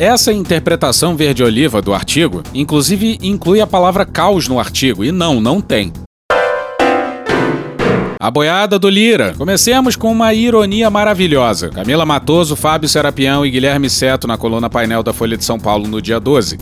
Essa 0.00 0.32
interpretação 0.32 1.14
verde-oliva 1.14 1.82
do 1.82 1.92
artigo, 1.92 2.42
inclusive, 2.54 3.18
inclui 3.20 3.60
a 3.60 3.66
palavra 3.66 4.06
caos 4.06 4.48
no 4.48 4.58
artigo, 4.58 5.04
e 5.04 5.12
não, 5.12 5.42
não 5.42 5.60
tem. 5.60 5.92
A 8.18 8.30
boiada 8.30 8.78
do 8.78 8.88
Lira. 8.88 9.34
Comecemos 9.36 9.96
com 9.96 10.10
uma 10.10 10.32
ironia 10.32 10.88
maravilhosa. 10.88 11.68
Camila 11.68 12.06
Matoso, 12.06 12.56
Fábio 12.56 12.88
Serapião 12.88 13.44
e 13.44 13.50
Guilherme 13.50 13.90
Seto 13.90 14.26
na 14.26 14.38
coluna 14.38 14.70
painel 14.70 15.02
da 15.02 15.12
Folha 15.12 15.36
de 15.36 15.44
São 15.44 15.60
Paulo 15.60 15.86
no 15.86 16.00
dia 16.00 16.18
12. 16.18 16.58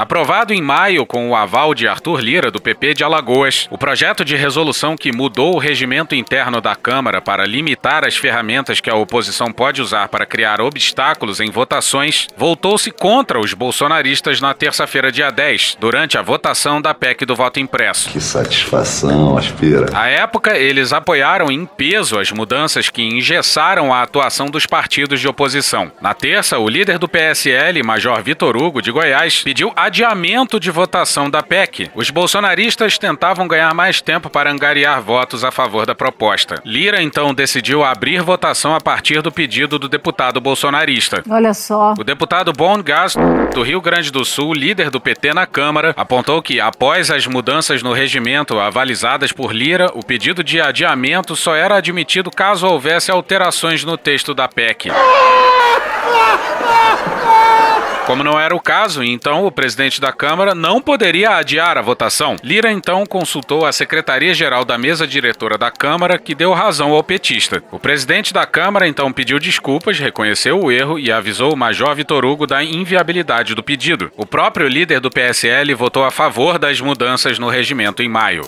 Aprovado 0.00 0.54
em 0.54 0.62
maio 0.62 1.04
com 1.04 1.28
o 1.28 1.36
aval 1.36 1.74
de 1.74 1.86
Arthur 1.86 2.20
Lira, 2.20 2.50
do 2.50 2.58
PP 2.58 2.94
de 2.94 3.04
Alagoas, 3.04 3.68
o 3.70 3.76
projeto 3.76 4.24
de 4.24 4.34
resolução 4.34 4.96
que 4.96 5.14
mudou 5.14 5.54
o 5.54 5.58
regimento 5.58 6.14
interno 6.14 6.58
da 6.58 6.74
Câmara 6.74 7.20
para 7.20 7.44
limitar 7.44 8.06
as 8.06 8.16
ferramentas 8.16 8.80
que 8.80 8.88
a 8.88 8.94
oposição 8.94 9.52
pode 9.52 9.82
usar 9.82 10.08
para 10.08 10.24
criar 10.24 10.58
obstáculos 10.58 11.38
em 11.38 11.50
votações 11.50 12.28
voltou-se 12.34 12.90
contra 12.90 13.38
os 13.38 13.52
bolsonaristas 13.52 14.40
na 14.40 14.54
terça-feira, 14.54 15.12
dia 15.12 15.30
10, 15.30 15.76
durante 15.78 16.16
a 16.16 16.22
votação 16.22 16.80
da 16.80 16.94
PEC 16.94 17.26
do 17.26 17.36
voto 17.36 17.60
impresso. 17.60 18.08
Que 18.08 18.22
satisfação, 18.22 19.36
aspira. 19.36 19.88
À 19.92 20.08
época, 20.08 20.56
eles 20.56 20.94
apoiaram 20.94 21.52
em 21.52 21.66
peso 21.66 22.18
as 22.18 22.32
mudanças 22.32 22.88
que 22.88 23.02
engessaram 23.02 23.92
a 23.92 24.00
atuação 24.00 24.46
dos 24.46 24.64
partidos 24.64 25.20
de 25.20 25.28
oposição. 25.28 25.92
Na 26.00 26.14
terça, 26.14 26.58
o 26.58 26.70
líder 26.70 26.98
do 26.98 27.06
PSL, 27.06 27.82
Major 27.82 28.22
Vitor 28.22 28.56
Hugo, 28.56 28.80
de 28.80 28.90
Goiás, 28.90 29.42
pediu 29.42 29.70
a 29.76 29.89
adiamento 29.90 30.60
de 30.60 30.70
votação 30.70 31.28
da 31.28 31.42
PEC. 31.42 31.90
Os 31.96 32.10
bolsonaristas 32.10 32.96
tentavam 32.96 33.48
ganhar 33.48 33.74
mais 33.74 34.00
tempo 34.00 34.30
para 34.30 34.48
angariar 34.48 35.02
votos 35.02 35.42
a 35.42 35.50
favor 35.50 35.84
da 35.84 35.96
proposta. 35.96 36.62
Lira 36.64 37.02
então 37.02 37.34
decidiu 37.34 37.82
abrir 37.82 38.22
votação 38.22 38.72
a 38.72 38.80
partir 38.80 39.20
do 39.20 39.32
pedido 39.32 39.80
do 39.80 39.88
deputado 39.88 40.40
bolsonarista. 40.40 41.24
Olha 41.28 41.52
só. 41.52 41.94
O 41.98 42.04
deputado 42.04 42.52
Bon 42.52 42.80
Gas, 42.80 43.16
do 43.52 43.62
Rio 43.62 43.80
Grande 43.80 44.12
do 44.12 44.24
Sul, 44.24 44.54
líder 44.54 44.90
do 44.90 45.00
PT 45.00 45.34
na 45.34 45.44
Câmara, 45.44 45.92
apontou 45.96 46.40
que, 46.40 46.60
após 46.60 47.10
as 47.10 47.26
mudanças 47.26 47.82
no 47.82 47.92
regimento 47.92 48.60
avalizadas 48.60 49.32
por 49.32 49.52
Lira, 49.52 49.90
o 49.94 50.04
pedido 50.04 50.44
de 50.44 50.60
adiamento 50.60 51.34
só 51.34 51.56
era 51.56 51.74
admitido 51.74 52.30
caso 52.30 52.64
houvesse 52.64 53.10
alterações 53.10 53.82
no 53.82 53.98
texto 53.98 54.34
da 54.34 54.46
PEC. 54.46 54.90
Como 58.10 58.24
não 58.24 58.40
era 58.40 58.56
o 58.56 58.60
caso, 58.60 59.04
então 59.04 59.46
o 59.46 59.52
presidente 59.52 60.00
da 60.00 60.10
Câmara 60.10 60.52
não 60.52 60.82
poderia 60.82 61.36
adiar 61.36 61.78
a 61.78 61.80
votação. 61.80 62.34
Lira 62.42 62.68
então 62.68 63.06
consultou 63.06 63.64
a 63.64 63.70
Secretaria-Geral 63.70 64.64
da 64.64 64.76
Mesa 64.76 65.06
Diretora 65.06 65.56
da 65.56 65.70
Câmara, 65.70 66.18
que 66.18 66.34
deu 66.34 66.52
razão 66.52 66.90
ao 66.90 67.04
petista. 67.04 67.62
O 67.70 67.78
presidente 67.78 68.34
da 68.34 68.44
Câmara 68.44 68.88
então 68.88 69.12
pediu 69.12 69.38
desculpas, 69.38 70.00
reconheceu 70.00 70.58
o 70.58 70.72
erro 70.72 70.98
e 70.98 71.12
avisou 71.12 71.54
o 71.54 71.56
Major 71.56 71.94
Vitor 71.94 72.24
Hugo 72.24 72.48
da 72.48 72.64
inviabilidade 72.64 73.54
do 73.54 73.62
pedido. 73.62 74.10
O 74.16 74.26
próprio 74.26 74.66
líder 74.66 74.98
do 74.98 75.08
PSL 75.08 75.72
votou 75.74 76.02
a 76.02 76.10
favor 76.10 76.58
das 76.58 76.80
mudanças 76.80 77.38
no 77.38 77.48
regimento 77.48 78.02
em 78.02 78.08
maio. 78.08 78.44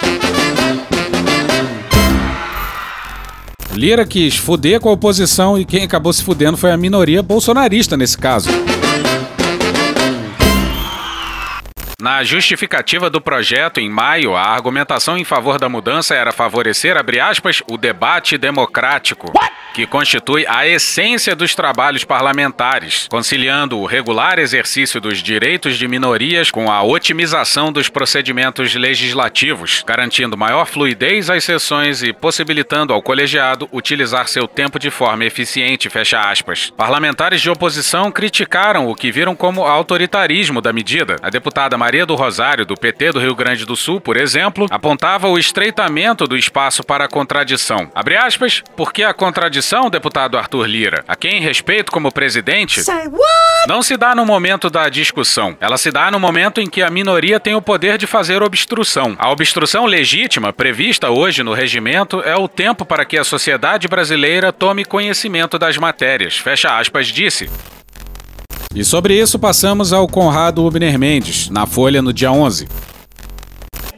Lira 3.72 4.04
quis 4.04 4.36
fuder 4.36 4.80
com 4.80 4.88
a 4.88 4.92
oposição 4.92 5.56
e 5.56 5.64
quem 5.64 5.84
acabou 5.84 6.12
se 6.12 6.24
fudendo 6.24 6.56
foi 6.56 6.72
a 6.72 6.76
minoria 6.76 7.22
bolsonarista 7.22 7.96
nesse 7.96 8.18
caso. 8.18 8.50
Na 12.02 12.24
justificativa 12.24 13.08
do 13.08 13.20
projeto, 13.20 13.78
em 13.78 13.88
maio, 13.88 14.34
a 14.34 14.42
argumentação 14.42 15.16
em 15.16 15.22
favor 15.22 15.56
da 15.56 15.68
mudança 15.68 16.16
era 16.16 16.32
favorecer, 16.32 16.96
abre 16.96 17.20
aspas, 17.20 17.62
o 17.70 17.78
debate 17.78 18.36
democrático, 18.36 19.32
que 19.72 19.86
constitui 19.86 20.44
a 20.48 20.66
essência 20.66 21.36
dos 21.36 21.54
trabalhos 21.54 22.02
parlamentares, 22.02 23.06
conciliando 23.08 23.78
o 23.78 23.86
regular 23.86 24.40
exercício 24.40 25.00
dos 25.00 25.22
direitos 25.22 25.78
de 25.78 25.86
minorias 25.86 26.50
com 26.50 26.68
a 26.72 26.82
otimização 26.82 27.72
dos 27.72 27.88
procedimentos 27.88 28.74
legislativos, 28.74 29.84
garantindo 29.86 30.36
maior 30.36 30.66
fluidez 30.66 31.30
às 31.30 31.44
sessões 31.44 32.02
e 32.02 32.12
possibilitando 32.12 32.92
ao 32.92 33.00
colegiado 33.00 33.68
utilizar 33.70 34.26
seu 34.26 34.48
tempo 34.48 34.76
de 34.76 34.90
forma 34.90 35.24
eficiente, 35.24 35.88
fecha 35.88 36.18
aspas. 36.20 36.68
Parlamentares 36.76 37.40
de 37.40 37.48
oposição 37.48 38.10
criticaram 38.10 38.88
o 38.88 38.94
que 38.96 39.12
viram 39.12 39.36
como 39.36 39.62
autoritarismo 39.62 40.60
da 40.60 40.72
medida. 40.72 41.14
A 41.22 41.30
deputada 41.30 41.78
Maria 41.78 41.91
Maria 41.92 42.06
do 42.06 42.14
Rosário, 42.14 42.64
do 42.64 42.74
PT 42.74 43.12
do 43.12 43.20
Rio 43.20 43.34
Grande 43.34 43.66
do 43.66 43.76
Sul, 43.76 44.00
por 44.00 44.16
exemplo, 44.16 44.66
apontava 44.70 45.28
o 45.28 45.38
estreitamento 45.38 46.26
do 46.26 46.34
espaço 46.38 46.82
para 46.82 47.04
a 47.04 47.08
contradição. 47.08 47.92
Abre 47.94 48.16
aspas, 48.16 48.64
porque 48.74 49.02
a 49.02 49.12
contradição, 49.12 49.90
deputado 49.90 50.38
Arthur 50.38 50.64
Lira, 50.64 51.04
a 51.06 51.14
quem 51.14 51.42
respeito 51.42 51.92
como 51.92 52.10
presidente, 52.10 52.80
não 53.68 53.82
se 53.82 53.98
dá 53.98 54.14
no 54.14 54.24
momento 54.24 54.70
da 54.70 54.88
discussão. 54.88 55.54
Ela 55.60 55.76
se 55.76 55.90
dá 55.90 56.10
no 56.10 56.18
momento 56.18 56.62
em 56.62 56.66
que 56.66 56.80
a 56.80 56.88
minoria 56.88 57.38
tem 57.38 57.54
o 57.54 57.60
poder 57.60 57.98
de 57.98 58.06
fazer 58.06 58.42
obstrução. 58.42 59.14
A 59.18 59.30
obstrução 59.30 59.84
legítima, 59.84 60.50
prevista 60.50 61.10
hoje 61.10 61.42
no 61.42 61.52
regimento, 61.52 62.22
é 62.22 62.34
o 62.34 62.48
tempo 62.48 62.86
para 62.86 63.04
que 63.04 63.18
a 63.18 63.24
sociedade 63.24 63.86
brasileira 63.86 64.50
tome 64.50 64.86
conhecimento 64.86 65.58
das 65.58 65.76
matérias. 65.76 66.38
Fecha 66.38 66.74
aspas, 66.74 67.08
disse. 67.08 67.50
E 68.74 68.82
sobre 68.84 69.20
isso 69.20 69.38
passamos 69.38 69.92
ao 69.92 70.08
Conrado 70.08 70.64
Ubner 70.64 70.98
Mendes, 70.98 71.50
na 71.50 71.66
Folha 71.66 72.00
no 72.00 72.10
dia 72.10 72.32
11. 72.32 72.66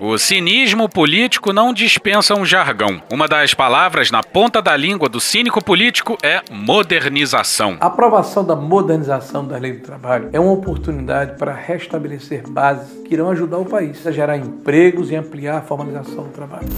O 0.01 0.19
cinismo 0.19 0.89
político 0.89 1.53
não 1.53 1.73
dispensa 1.73 2.35
um 2.35 2.45
jargão. 2.45 3.01
Uma 3.13 3.29
das 3.29 3.55
palavras 3.55 4.11
na 4.11 4.21
ponta 4.21 4.61
da 4.61 4.77
língua 4.77 5.09
do 5.09 5.21
cínico 5.21 5.63
político 5.63 6.19
é 6.25 6.43
modernização. 6.51 7.77
A 7.81 7.87
aprovação 7.87 8.45
da 8.45 8.57
modernização 8.57 9.47
da 9.47 9.57
lei 9.57 9.75
do 9.75 9.83
trabalho 9.83 10.29
é 10.33 10.41
uma 10.41 10.51
oportunidade 10.51 11.39
para 11.39 11.55
restabelecer 11.55 12.43
bases 12.49 12.89
que 13.07 13.15
irão 13.15 13.31
ajudar 13.31 13.59
o 13.59 13.65
país 13.65 14.05
a 14.05 14.11
gerar 14.11 14.37
empregos 14.37 15.09
e 15.09 15.15
ampliar 15.15 15.59
a 15.59 15.63
formalização 15.63 16.25
do 16.25 16.31
trabalho. 16.31 16.69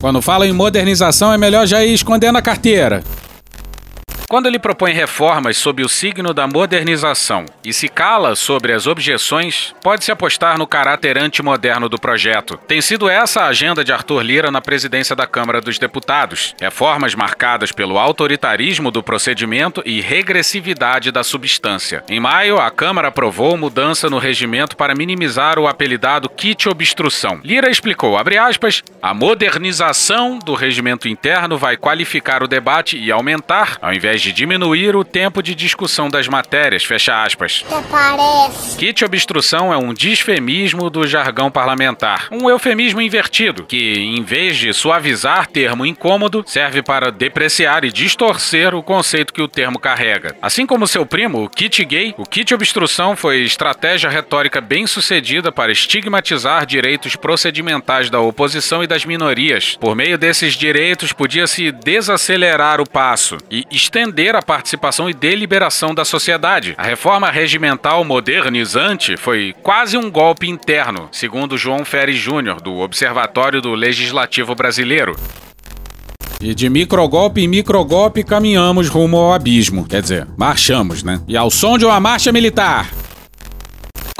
Quando 0.00 0.22
fala 0.22 0.46
em 0.46 0.52
modernização, 0.54 1.30
é 1.30 1.36
melhor 1.36 1.66
já 1.66 1.84
ir 1.84 1.92
escondendo 1.92 2.38
a 2.38 2.42
carteira. 2.42 3.04
Quando 4.30 4.46
ele 4.46 4.60
propõe 4.60 4.92
reformas 4.92 5.56
sob 5.56 5.82
o 5.82 5.88
signo 5.88 6.32
da 6.32 6.46
modernização 6.46 7.44
e 7.64 7.72
se 7.72 7.88
cala 7.88 8.36
sobre 8.36 8.72
as 8.72 8.86
objeções, 8.86 9.74
pode-se 9.82 10.12
apostar 10.12 10.56
no 10.56 10.68
caráter 10.68 11.18
antimoderno 11.18 11.88
do 11.88 11.98
projeto. 11.98 12.56
Tem 12.56 12.80
sido 12.80 13.08
essa 13.08 13.40
a 13.40 13.46
agenda 13.48 13.82
de 13.82 13.92
Arthur 13.92 14.22
Lira 14.22 14.48
na 14.48 14.60
presidência 14.60 15.16
da 15.16 15.26
Câmara 15.26 15.60
dos 15.60 15.80
Deputados. 15.80 16.54
Reformas 16.60 17.12
marcadas 17.12 17.72
pelo 17.72 17.98
autoritarismo 17.98 18.92
do 18.92 19.02
procedimento 19.02 19.82
e 19.84 20.00
regressividade 20.00 21.10
da 21.10 21.24
substância. 21.24 22.04
Em 22.08 22.20
maio, 22.20 22.60
a 22.60 22.70
Câmara 22.70 23.08
aprovou 23.08 23.56
mudança 23.56 24.08
no 24.08 24.18
regimento 24.18 24.76
para 24.76 24.94
minimizar 24.94 25.58
o 25.58 25.66
apelidado 25.66 26.28
kit 26.28 26.68
obstrução. 26.68 27.40
Lira 27.42 27.68
explicou, 27.68 28.16
aspas, 28.16 28.84
a 29.02 29.12
modernização 29.12 30.38
do 30.38 30.54
regimento 30.54 31.08
interno 31.08 31.58
vai 31.58 31.76
qualificar 31.76 32.44
o 32.44 32.46
debate 32.46 32.96
e 32.96 33.10
aumentar, 33.10 33.76
ao 33.82 33.92
invés 33.92 34.19
de 34.20 34.32
diminuir 34.32 34.94
o 34.94 35.04
tempo 35.04 35.42
de 35.42 35.54
discussão 35.54 36.08
das 36.08 36.28
matérias, 36.28 36.84
fecha 36.84 37.22
aspas. 37.22 37.64
Kit 38.78 39.04
obstrução 39.04 39.72
é 39.72 39.76
um 39.76 39.94
disfemismo 39.94 40.90
do 40.90 41.06
jargão 41.06 41.50
parlamentar, 41.50 42.28
um 42.30 42.48
eufemismo 42.48 43.00
invertido, 43.00 43.64
que, 43.64 43.94
em 43.94 44.22
vez 44.22 44.56
de 44.56 44.72
suavizar 44.72 45.46
termo 45.46 45.86
incômodo, 45.86 46.44
serve 46.46 46.82
para 46.82 47.10
depreciar 47.10 47.84
e 47.84 47.92
distorcer 47.92 48.74
o 48.74 48.82
conceito 48.82 49.32
que 49.32 49.42
o 49.42 49.48
termo 49.48 49.78
carrega. 49.78 50.36
Assim 50.42 50.66
como 50.66 50.86
seu 50.86 51.06
primo, 51.06 51.44
o 51.44 51.48
kit 51.48 51.84
gay, 51.84 52.14
o 52.18 52.24
kit 52.24 52.54
obstrução 52.54 53.16
foi 53.16 53.42
estratégia 53.42 54.10
retórica 54.10 54.60
bem 54.60 54.86
sucedida 54.86 55.50
para 55.50 55.72
estigmatizar 55.72 56.66
direitos 56.66 57.16
procedimentais 57.16 58.10
da 58.10 58.20
oposição 58.20 58.82
e 58.82 58.86
das 58.86 59.04
minorias. 59.04 59.76
Por 59.80 59.94
meio 59.94 60.18
desses 60.18 60.54
direitos, 60.54 61.12
podia-se 61.12 61.72
desacelerar 61.72 62.80
o 62.80 62.88
passo 62.88 63.38
e 63.50 63.66
estender 63.70 64.09
a 64.38 64.42
participação 64.42 65.08
e 65.08 65.14
deliberação 65.14 65.94
da 65.94 66.04
sociedade. 66.04 66.74
A 66.76 66.82
reforma 66.82 67.30
regimental 67.30 68.04
modernizante 68.04 69.16
foi 69.16 69.54
quase 69.62 69.96
um 69.96 70.10
golpe 70.10 70.48
interno, 70.48 71.08
segundo 71.12 71.56
João 71.56 71.84
Ferri 71.84 72.12
Júnior, 72.12 72.60
do 72.60 72.78
Observatório 72.78 73.60
do 73.60 73.74
Legislativo 73.74 74.54
Brasileiro. 74.54 75.16
E 76.40 76.54
de 76.54 76.70
microgolpe 76.70 77.42
em 77.42 77.48
microgolpe 77.48 78.24
caminhamos 78.24 78.88
rumo 78.88 79.18
ao 79.18 79.32
abismo. 79.34 79.86
Quer 79.86 80.00
dizer, 80.00 80.26
marchamos, 80.36 81.02
né? 81.02 81.20
E 81.28 81.36
ao 81.36 81.50
som 81.50 81.76
de 81.76 81.84
uma 81.84 82.00
marcha 82.00 82.32
militar 82.32 82.88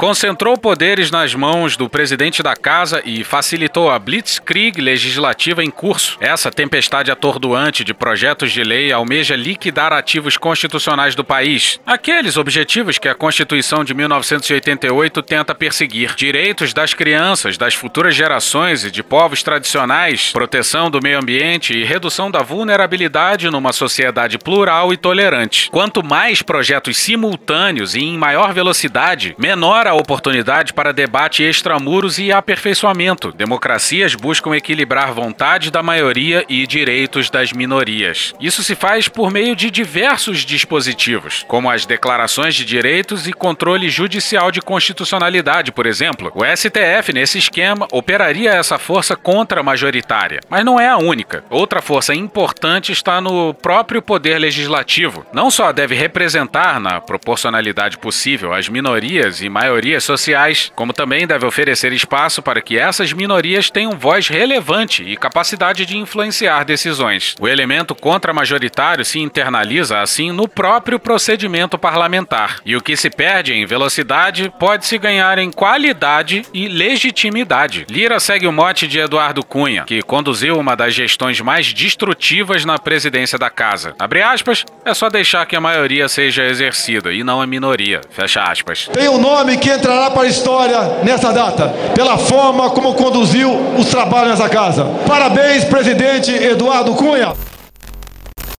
concentrou 0.01 0.57
poderes 0.57 1.11
nas 1.11 1.35
mãos 1.35 1.77
do 1.77 1.87
presidente 1.87 2.41
da 2.41 2.55
casa 2.55 3.03
e 3.05 3.23
facilitou 3.23 3.91
a 3.91 3.99
blitzkrieg 3.99 4.81
legislativa 4.81 5.63
em 5.63 5.69
curso. 5.69 6.17
Essa 6.19 6.49
tempestade 6.49 7.11
atordoante 7.11 7.83
de 7.83 7.93
projetos 7.93 8.51
de 8.51 8.63
lei 8.63 8.91
almeja 8.91 9.35
liquidar 9.35 9.93
ativos 9.93 10.37
constitucionais 10.37 11.13
do 11.13 11.23
país. 11.23 11.79
Aqueles 11.85 12.35
objetivos 12.35 12.97
que 12.97 13.07
a 13.07 13.13
Constituição 13.13 13.83
de 13.83 13.93
1988 13.93 15.21
tenta 15.21 15.53
perseguir: 15.53 16.15
direitos 16.15 16.73
das 16.73 16.95
crianças, 16.95 17.55
das 17.55 17.75
futuras 17.75 18.15
gerações 18.15 18.83
e 18.83 18.89
de 18.89 19.03
povos 19.03 19.43
tradicionais, 19.43 20.31
proteção 20.31 20.89
do 20.89 20.99
meio 20.99 21.19
ambiente 21.19 21.77
e 21.77 21.83
redução 21.83 22.31
da 22.31 22.41
vulnerabilidade 22.41 23.51
numa 23.51 23.71
sociedade 23.71 24.39
plural 24.39 24.91
e 24.91 24.97
tolerante. 24.97 25.69
Quanto 25.69 26.03
mais 26.03 26.41
projetos 26.41 26.97
simultâneos 26.97 27.93
e 27.93 27.99
em 27.99 28.17
maior 28.17 28.51
velocidade, 28.51 29.35
menor 29.37 29.90
a 29.90 29.90
a 29.91 29.95
oportunidade 29.95 30.73
para 30.73 30.93
debate 30.93 31.43
extramuros 31.43 32.17
e 32.17 32.31
aperfeiçoamento. 32.31 33.31
Democracias 33.33 34.15
buscam 34.15 34.55
equilibrar 34.55 35.13
vontade 35.13 35.69
da 35.69 35.83
maioria 35.83 36.45
e 36.47 36.65
direitos 36.65 37.29
das 37.29 37.51
minorias. 37.51 38.33
Isso 38.39 38.63
se 38.63 38.73
faz 38.73 39.09
por 39.09 39.29
meio 39.29 39.53
de 39.53 39.69
diversos 39.69 40.39
dispositivos, 40.45 41.43
como 41.45 41.69
as 41.69 41.85
declarações 41.85 42.55
de 42.55 42.63
direitos 42.63 43.27
e 43.27 43.33
controle 43.33 43.89
judicial 43.89 44.49
de 44.49 44.61
constitucionalidade, 44.61 45.73
por 45.73 45.85
exemplo. 45.85 46.31
O 46.33 46.45
STF, 46.45 47.11
nesse 47.13 47.37
esquema, 47.37 47.85
operaria 47.91 48.51
essa 48.51 48.79
força 48.79 49.15
contra-majoritária, 49.15 50.39
mas 50.49 50.63
não 50.63 50.79
é 50.79 50.87
a 50.87 50.97
única. 50.97 51.43
Outra 51.49 51.81
força 51.81 52.15
importante 52.15 52.93
está 52.93 53.19
no 53.19 53.53
próprio 53.53 54.01
poder 54.01 54.39
legislativo. 54.39 55.25
Não 55.33 55.51
só 55.51 55.73
deve 55.73 55.95
representar, 55.95 56.79
na 56.79 57.01
proporcionalidade 57.01 57.97
possível, 57.97 58.53
as 58.53 58.69
minorias 58.69 59.41
e 59.41 59.49
maioria 59.49 59.80
minorias 59.81 60.03
sociais, 60.03 60.71
como 60.75 60.93
também 60.93 61.25
deve 61.25 61.43
oferecer 61.43 61.91
espaço 61.91 62.43
para 62.43 62.61
que 62.61 62.77
essas 62.77 63.13
minorias 63.13 63.71
tenham 63.71 63.97
voz 63.97 64.27
relevante 64.27 65.01
e 65.03 65.17
capacidade 65.17 65.87
de 65.87 65.97
influenciar 65.97 66.63
decisões. 66.63 67.33
O 67.39 67.47
elemento 67.47 67.95
contra-majoritário 67.95 69.03
se 69.03 69.17
internaliza, 69.17 69.99
assim, 69.99 70.31
no 70.31 70.47
próprio 70.47 70.99
procedimento 70.99 71.79
parlamentar, 71.79 72.57
e 72.63 72.75
o 72.75 72.81
que 72.81 72.95
se 72.95 73.09
perde 73.09 73.53
em 73.53 73.65
velocidade 73.65 74.53
pode 74.59 74.85
se 74.85 74.99
ganhar 74.99 75.39
em 75.39 75.51
qualidade 75.51 76.43
e 76.53 76.67
legitimidade. 76.67 77.87
Lira 77.89 78.19
segue 78.19 78.45
o 78.45 78.51
mote 78.51 78.87
de 78.87 78.99
Eduardo 78.99 79.43
Cunha, 79.43 79.85
que 79.85 80.03
conduziu 80.03 80.59
uma 80.59 80.75
das 80.75 80.93
gestões 80.93 81.41
mais 81.41 81.73
destrutivas 81.73 82.63
na 82.65 82.77
presidência 82.77 83.39
da 83.39 83.49
casa. 83.49 83.95
Abre 83.97 84.21
aspas, 84.21 84.63
é 84.85 84.93
só 84.93 85.09
deixar 85.09 85.47
que 85.47 85.55
a 85.55 85.61
maioria 85.61 86.07
seja 86.07 86.43
exercida 86.43 87.11
e 87.11 87.23
não 87.23 87.41
a 87.41 87.47
minoria. 87.47 88.01
Fecha 88.11 88.43
aspas. 88.43 88.87
Tem 88.93 89.09
um 89.09 89.19
nome 89.19 89.57
que 89.61 89.69
entrará 89.69 90.09
para 90.09 90.23
a 90.23 90.27
história 90.27 90.99
nessa 91.03 91.31
data, 91.31 91.69
pela 91.93 92.17
forma 92.17 92.71
como 92.71 92.95
conduziu 92.95 93.51
os 93.77 93.85
trabalhos 93.85 94.31
nessa 94.31 94.49
casa. 94.49 94.83
Parabéns, 95.07 95.63
presidente 95.63 96.31
Eduardo 96.31 96.93
Cunha. 96.95 97.33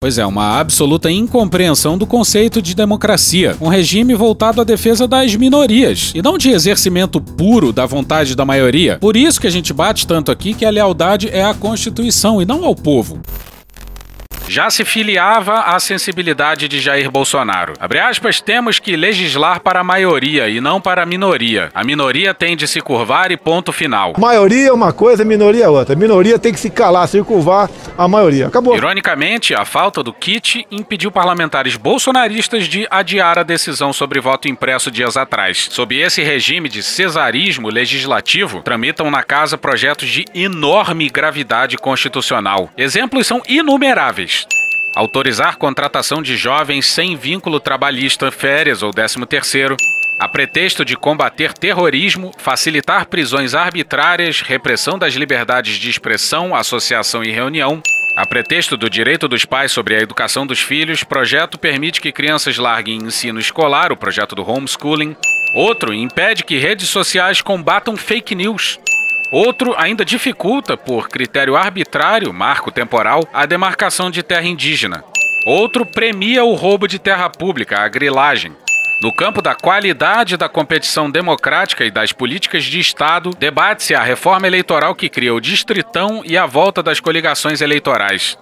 Pois 0.00 0.18
é, 0.18 0.26
uma 0.26 0.58
absoluta 0.58 1.10
incompreensão 1.10 1.96
do 1.96 2.06
conceito 2.06 2.60
de 2.60 2.74
democracia, 2.74 3.56
um 3.60 3.68
regime 3.68 4.14
voltado 4.14 4.60
à 4.60 4.64
defesa 4.64 5.06
das 5.06 5.34
minorias 5.36 6.12
e 6.14 6.22
não 6.22 6.36
de 6.36 6.50
exercimento 6.50 7.20
puro 7.20 7.72
da 7.72 7.86
vontade 7.86 8.34
da 8.34 8.44
maioria. 8.44 8.98
Por 9.00 9.16
isso 9.16 9.40
que 9.40 9.46
a 9.46 9.50
gente 9.50 9.72
bate 9.72 10.06
tanto 10.06 10.32
aqui 10.32 10.54
que 10.54 10.64
a 10.64 10.70
lealdade 10.70 11.28
é 11.28 11.44
à 11.44 11.54
Constituição 11.54 12.42
e 12.42 12.44
não 12.44 12.64
ao 12.64 12.74
povo 12.74 13.20
já 14.52 14.68
se 14.68 14.84
filiava 14.84 15.60
à 15.60 15.80
sensibilidade 15.80 16.68
de 16.68 16.78
Jair 16.78 17.10
Bolsonaro. 17.10 17.72
Abre 17.80 17.98
aspas, 17.98 18.38
temos 18.38 18.78
que 18.78 18.94
legislar 18.96 19.60
para 19.60 19.80
a 19.80 19.84
maioria 19.84 20.46
e 20.46 20.60
não 20.60 20.78
para 20.78 21.04
a 21.04 21.06
minoria. 21.06 21.70
A 21.72 21.82
minoria 21.82 22.34
tem 22.34 22.54
de 22.54 22.68
se 22.68 22.82
curvar 22.82 23.32
e 23.32 23.36
ponto 23.38 23.72
final. 23.72 24.12
Maioria 24.18 24.68
é 24.68 24.72
uma 24.72 24.92
coisa, 24.92 25.24
minoria 25.24 25.64
é 25.64 25.68
outra. 25.70 25.96
Minoria 25.96 26.38
tem 26.38 26.52
que 26.52 26.60
se 26.60 26.68
calar, 26.68 27.08
se 27.08 27.22
curvar 27.22 27.70
a 27.96 28.06
maioria. 28.06 28.48
Acabou. 28.48 28.76
Ironicamente, 28.76 29.54
a 29.54 29.64
falta 29.64 30.02
do 30.02 30.12
kit 30.12 30.66
impediu 30.70 31.10
parlamentares 31.10 31.76
bolsonaristas 31.76 32.68
de 32.68 32.86
adiar 32.90 33.38
a 33.38 33.42
decisão 33.42 33.90
sobre 33.90 34.20
voto 34.20 34.48
impresso 34.48 34.90
dias 34.90 35.16
atrás. 35.16 35.68
Sob 35.70 35.98
esse 35.98 36.22
regime 36.22 36.68
de 36.68 36.82
cesarismo 36.82 37.70
legislativo, 37.70 38.60
tramitam 38.60 39.10
na 39.10 39.22
casa 39.22 39.56
projetos 39.56 40.10
de 40.10 40.26
enorme 40.34 41.08
gravidade 41.08 41.78
constitucional. 41.78 42.68
Exemplos 42.76 43.26
são 43.26 43.40
inumeráveis 43.48 44.41
autorizar 44.94 45.56
contratação 45.56 46.22
de 46.22 46.36
jovens 46.36 46.86
sem 46.86 47.16
vínculo 47.16 47.58
trabalhista, 47.58 48.30
férias 48.30 48.82
ou 48.82 48.90
13 48.90 49.24
terceiro, 49.26 49.76
a 50.18 50.28
pretexto 50.28 50.84
de 50.84 50.96
combater 50.96 51.52
terrorismo, 51.52 52.30
facilitar 52.38 53.06
prisões 53.06 53.54
arbitrárias, 53.54 54.40
repressão 54.40 54.98
das 54.98 55.14
liberdades 55.14 55.76
de 55.76 55.90
expressão, 55.90 56.54
associação 56.54 57.24
e 57.24 57.30
reunião, 57.30 57.82
a 58.14 58.26
pretexto 58.26 58.76
do 58.76 58.90
direito 58.90 59.26
dos 59.26 59.46
pais 59.46 59.72
sobre 59.72 59.96
a 59.96 60.00
educação 60.00 60.46
dos 60.46 60.60
filhos, 60.60 61.02
projeto 61.02 61.58
permite 61.58 62.00
que 62.00 62.12
crianças 62.12 62.58
larguem 62.58 62.98
ensino 62.98 63.40
escolar, 63.40 63.90
o 63.90 63.96
projeto 63.96 64.34
do 64.34 64.48
homeschooling. 64.48 65.16
Outro 65.54 65.94
impede 65.94 66.44
que 66.44 66.58
redes 66.58 66.88
sociais 66.88 67.40
combatam 67.40 67.96
fake 67.96 68.34
news. 68.34 68.78
Outro 69.32 69.74
ainda 69.78 70.04
dificulta, 70.04 70.76
por 70.76 71.08
critério 71.08 71.56
arbitrário, 71.56 72.30
marco 72.34 72.70
temporal, 72.70 73.26
a 73.32 73.46
demarcação 73.46 74.10
de 74.10 74.22
terra 74.22 74.46
indígena. 74.46 75.02
Outro 75.46 75.86
premia 75.86 76.44
o 76.44 76.52
roubo 76.52 76.86
de 76.86 76.98
terra 76.98 77.30
pública, 77.30 77.80
a 77.80 77.88
grilagem. 77.88 78.52
No 79.00 79.10
campo 79.16 79.40
da 79.40 79.54
qualidade 79.54 80.36
da 80.36 80.50
competição 80.50 81.10
democrática 81.10 81.82
e 81.82 81.90
das 81.90 82.12
políticas 82.12 82.64
de 82.64 82.78
Estado, 82.78 83.30
debate-se 83.30 83.94
a 83.94 84.02
reforma 84.02 84.46
eleitoral 84.46 84.94
que 84.94 85.08
cria 85.08 85.32
o 85.32 85.40
distritão 85.40 86.22
e 86.26 86.36
a 86.36 86.44
volta 86.44 86.82
das 86.82 87.00
coligações 87.00 87.62
eleitorais. 87.62 88.36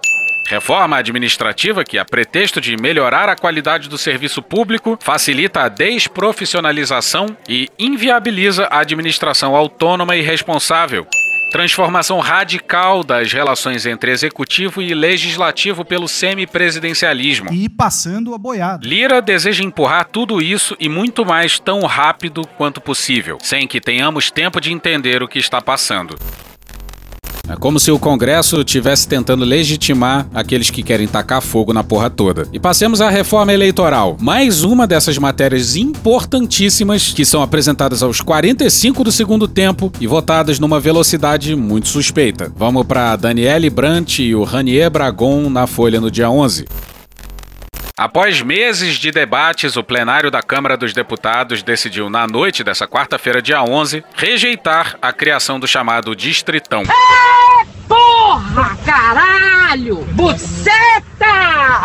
Reforma 0.47 0.97
administrativa 0.97 1.83
que, 1.83 1.97
a 1.97 2.05
pretexto 2.05 2.59
de 2.59 2.75
melhorar 2.75 3.29
a 3.29 3.35
qualidade 3.35 3.87
do 3.87 3.97
serviço 3.97 4.41
público, 4.41 4.97
facilita 5.01 5.61
a 5.61 5.69
desprofissionalização 5.69 7.37
e 7.47 7.69
inviabiliza 7.79 8.65
a 8.65 8.79
administração 8.79 9.55
autônoma 9.55 10.15
e 10.15 10.21
responsável. 10.21 11.07
Transformação 11.51 12.19
radical 12.19 13.03
das 13.03 13.33
relações 13.33 13.85
entre 13.85 14.09
executivo 14.09 14.81
e 14.81 14.93
legislativo 14.93 15.83
pelo 15.83 16.07
semipresidencialismo. 16.07 17.51
E 17.51 17.67
passando 17.67 18.33
a 18.33 18.37
boiada. 18.37 18.87
Lira 18.87 19.21
deseja 19.21 19.61
empurrar 19.61 20.05
tudo 20.05 20.41
isso 20.41 20.77
e 20.79 20.87
muito 20.87 21.25
mais 21.25 21.59
tão 21.59 21.81
rápido 21.81 22.47
quanto 22.57 22.79
possível, 22.79 23.37
sem 23.41 23.67
que 23.67 23.81
tenhamos 23.81 24.31
tempo 24.31 24.61
de 24.61 24.71
entender 24.71 25.21
o 25.21 25.27
que 25.27 25.39
está 25.39 25.61
passando. 25.61 26.15
É 27.51 27.55
como 27.57 27.79
se 27.81 27.91
o 27.91 27.99
Congresso 27.99 28.61
estivesse 28.61 29.05
tentando 29.05 29.43
legitimar 29.43 30.25
aqueles 30.33 30.69
que 30.69 30.81
querem 30.81 31.05
tacar 31.05 31.41
fogo 31.41 31.73
na 31.73 31.83
porra 31.83 32.09
toda. 32.09 32.47
E 32.53 32.59
passemos 32.59 33.01
à 33.01 33.09
reforma 33.09 33.51
eleitoral. 33.51 34.15
Mais 34.21 34.63
uma 34.63 34.87
dessas 34.87 35.17
matérias 35.17 35.75
importantíssimas 35.75 37.11
que 37.11 37.25
são 37.25 37.41
apresentadas 37.41 38.01
aos 38.01 38.21
45 38.21 39.03
do 39.03 39.11
segundo 39.11 39.49
tempo 39.49 39.91
e 39.99 40.07
votadas 40.07 40.59
numa 40.59 40.79
velocidade 40.79 41.53
muito 41.53 41.89
suspeita. 41.89 42.49
Vamos 42.55 42.85
para 42.85 43.17
Daniele 43.17 43.69
Brant 43.69 44.19
e 44.19 44.33
o 44.33 44.45
Ranier 44.45 44.89
Bragon 44.89 45.49
na 45.49 45.67
Folha 45.67 45.99
no 45.99 46.09
dia 46.09 46.29
11. 46.29 46.65
Após 47.97 48.41
meses 48.41 48.95
de 48.95 49.11
debates, 49.11 49.75
o 49.75 49.83
plenário 49.83 50.31
da 50.31 50.41
Câmara 50.41 50.75
dos 50.75 50.91
Deputados 50.91 51.61
decidiu, 51.61 52.09
na 52.09 52.25
noite 52.25 52.63
dessa 52.63 52.87
quarta-feira, 52.87 53.41
dia 53.41 53.61
11, 53.61 54.03
rejeitar 54.15 54.97
a 55.01 55.13
criação 55.13 55.59
do 55.59 55.67
chamado 55.67 56.15
Distritão. 56.15 56.81
É, 56.81 57.40
porra, 58.41 58.75
caralho! 58.83 60.05
Buceta! 60.13 61.10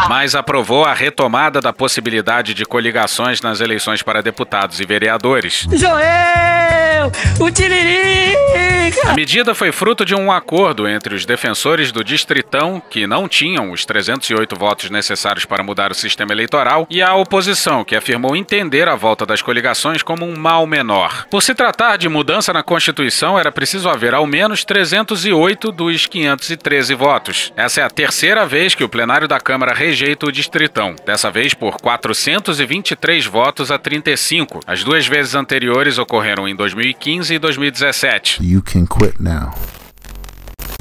Mas 0.09 0.35
aprovou 0.35 0.85
a 0.85 0.95
retomada 0.95 1.61
da 1.61 1.73
possibilidade 1.73 2.55
de 2.55 2.65
coligações 2.65 3.41
nas 3.41 3.61
eleições 3.61 4.03
para 4.03 4.23
deputados 4.23 4.81
e 4.81 4.87
vereadores. 4.87 5.67
Joel! 5.73 7.13
O 7.41 7.51
Tiririca! 7.51 8.67
A 9.05 9.15
medida 9.15 9.55
foi 9.55 9.73
fruto 9.73 10.05
de 10.05 10.15
um 10.15 10.31
acordo 10.31 10.89
entre 10.89 11.15
os 11.15 11.27
defensores 11.27 11.91
do 11.91 12.05
Distritão, 12.05 12.81
que 12.89 13.07
não 13.07 13.29
tinham 13.29 13.73
os 13.73 13.85
308 13.85 14.57
votos 14.57 14.91
necessários 14.91 15.45
para 15.45 15.63
mudar 15.63 15.91
o 15.91 15.95
sistema 15.95 16.33
eleitoral, 16.33 16.87
e 16.89 17.03
a 17.03 17.15
oposição, 17.15 17.85
que 17.85 17.97
afirmou 17.97 18.37
entender 18.37 18.89
a 18.89 18.95
volta 18.95 19.27
das 19.27 19.43
coligações 19.43 20.03
como 20.03 20.25
um 20.25 20.37
mal 20.37 20.67
menor. 20.67 21.27
Por 21.31 21.43
se 21.43 21.55
tratar 21.55 21.97
de 21.97 22.09
mudança 22.09 22.53
na 22.53 22.63
Constituição, 22.63 23.39
era 23.39 23.51
preciso 23.51 23.89
haver 23.89 24.15
ao 24.15 24.27
menos 24.27 24.65
308 24.65 25.73
dos 25.73 26.07
513 26.07 26.95
votos. 26.95 27.53
Essa 27.57 27.81
é 27.81 27.85
a 27.85 27.91
terceira 27.91 28.47
vez 28.47 28.75
que 28.75 28.85
o 28.85 28.89
plenário 28.89 29.26
da 29.27 29.41
Câmara 29.41 29.75
rejeita 29.75 30.27
o 30.27 30.33
Distritão, 30.33 30.95
dessa 31.05 31.31
vez 31.31 31.55
por 31.55 31.77
423 31.77 33.27
votos 33.27 33.71
a 33.71 33.79
35. 33.79 34.61
As 34.67 34.83
duas 34.85 35.07
vezes 35.07 35.35
anteriores 35.35 35.99
ocorreram 35.99 36.49
em 36.49 36.55
2015 36.55 37.35
e 37.35 37.39
2017. 37.39 38.39
You 38.43 38.63
can 38.63 38.87
quit 38.87 39.21
now. 39.21 39.53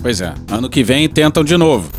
Pois 0.01 0.21
é, 0.21 0.33
ano 0.49 0.69
que 0.69 0.83
vem 0.83 1.09
tentam 1.09 1.43
de 1.43 1.57
novo. 1.57 1.89